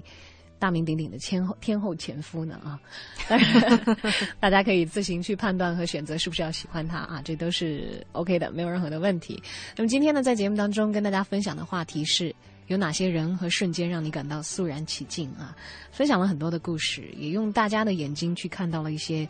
[0.64, 2.57] 大名鼎鼎的天后天后前夫呢？
[2.64, 2.80] 啊，
[3.27, 3.98] 当然，
[4.40, 9.44] 大家可以自行去判断和选择是不是要喜欢他啊，这都是 OK 的，没有任何的问题。
[9.76, 12.34] 那么今天呢，在节目当中跟大家分享的话题是
[12.68, 15.53] 有哪些人和瞬间让你感到肃然起敬啊？
[15.91, 19.27] 分享了很多的故事，也用大家的眼睛去看到了一些。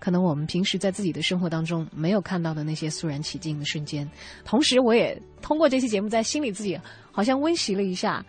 [0.00, 4.10] 可能我们平时在自己的生活当中没有看到的那些肃然起敬的瞬间，
[4.44, 6.76] 同时我也通过这期节目在心里自己
[7.12, 8.26] 好像温习了一下，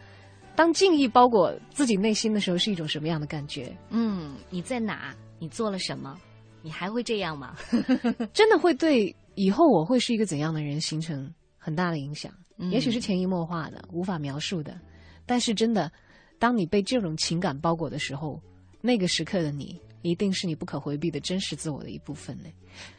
[0.56, 3.76] 当敬意包裹自己内心的时候是一种什么样的感觉？
[3.90, 5.16] 嗯，你在哪？
[5.40, 6.18] 你做了什么？
[6.62, 7.56] 你还会这样吗？
[8.34, 12.32] 真的会对以后我会是一个怎样的人形成很大的影响？
[12.72, 14.80] 也许是潜移默化的、无法描述的，
[15.26, 15.92] 但是真的，
[16.40, 18.42] 当你被这种情感包裹的时候，
[18.82, 19.80] 那个时刻的你。
[20.02, 22.44] 一定是你不可回避的真实自我的一部分呢。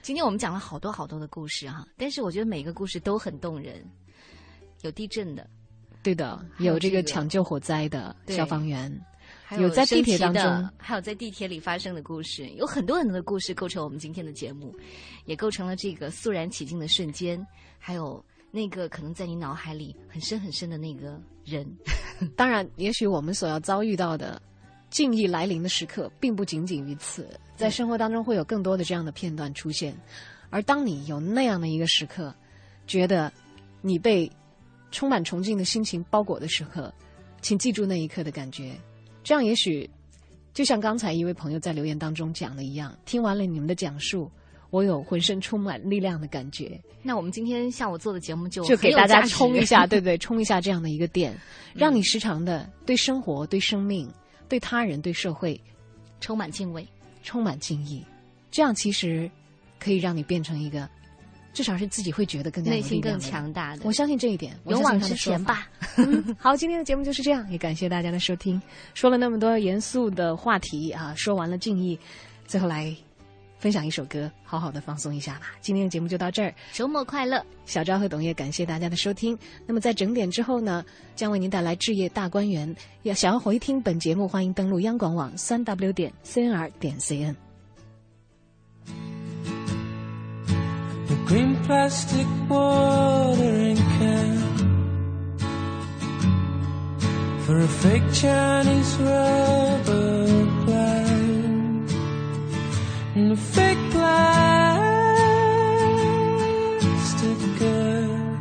[0.03, 3.81] 今天我们讲了好多好多的故事哈，但是我觉得每个故事都很动人。
[4.83, 5.49] 有地震的，
[6.07, 8.89] 对的，有这个抢救火灾的消防员，
[9.59, 14.73] 有在地铁当中，还有在地铁里发生的故事，有很多很多的故事构成我们今天的节目，
[15.25, 17.45] 也构成了这个肃然起敬的瞬间，
[17.77, 21.67] 还有那个可能在你脑海里很深很深的那个人。
[22.37, 24.41] 当然，也许我们所要遭遇到的。
[24.89, 29.95] 敬意来临的时刻，并不仅仅于此，在生活当中会有更多的这样的片段出现。
[30.49, 32.33] 而当你有那样的一个时刻，
[32.87, 33.31] 觉得
[33.83, 34.31] 你被
[34.91, 36.93] 充满崇敬的心情包裹的时刻，
[37.41, 38.73] 请记住那一刻的感觉。
[39.23, 39.89] 这样也许
[40.55, 44.31] 就像刚才一位朋友在留言当中讲的一样，听完了你们的讲述，
[44.71, 46.81] 我有浑身充满力量的感觉。
[47.03, 50.17] 那我们今天下午做的节目就就给大家充一下， 对不对？
[50.19, 51.39] 充一下这样的一个电，
[51.75, 54.11] 让你时常的对生活、对生命。
[54.49, 55.61] 对他人、对社会
[56.21, 56.87] 充满敬畏、
[57.25, 58.01] 充满敬意，
[58.49, 59.29] 这样其实
[59.81, 60.89] 可以让你变成一个，
[61.57, 63.83] 至少是自己会觉得更加内心更强大的。
[63.87, 65.67] 我相信这一点，勇往直前吧。
[66.37, 68.61] 好，今天的节目就是这样，也感谢大家的收听。
[68.93, 71.99] 说了那么多严肃的话题啊，说完了敬意，
[72.47, 72.95] 最后来
[73.59, 75.47] 分享一首歌，好好的放松一下吧。
[75.63, 77.43] 今天的节目就到这儿，周末快乐！
[77.65, 79.39] 小昭和董烨感谢大家的收听。
[79.67, 80.85] 那么在整点之后呢，
[81.15, 82.77] 将为您带来置业大观园。
[83.05, 87.46] 要想要回听本节目，欢迎登录央广网三 w 点 cnr 点 cn。
[91.27, 94.37] Green plastic watering can
[97.45, 101.91] for a fake Chinese rubber plant
[103.17, 104.79] and a fake plastic
[107.59, 108.39] girl.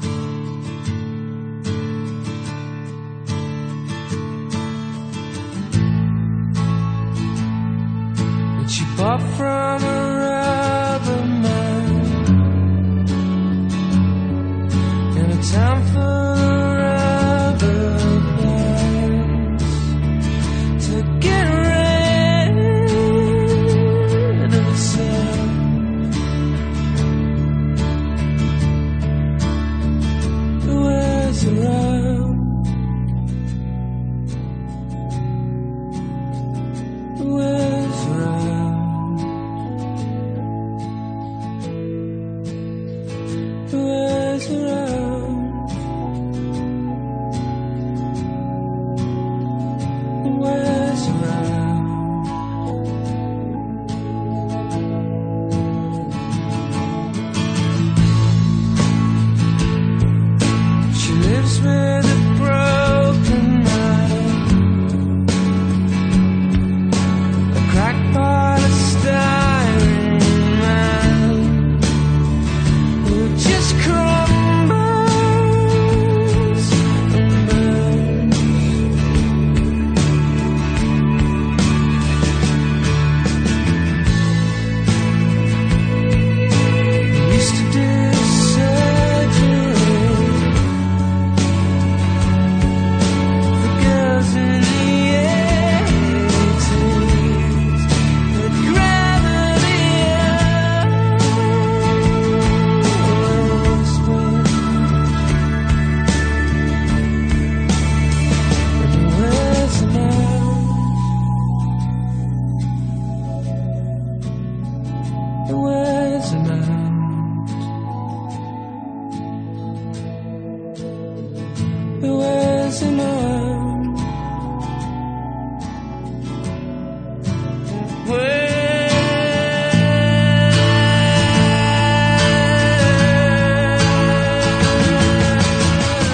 [8.59, 10.14] That she bought from a
[15.55, 16.14] time for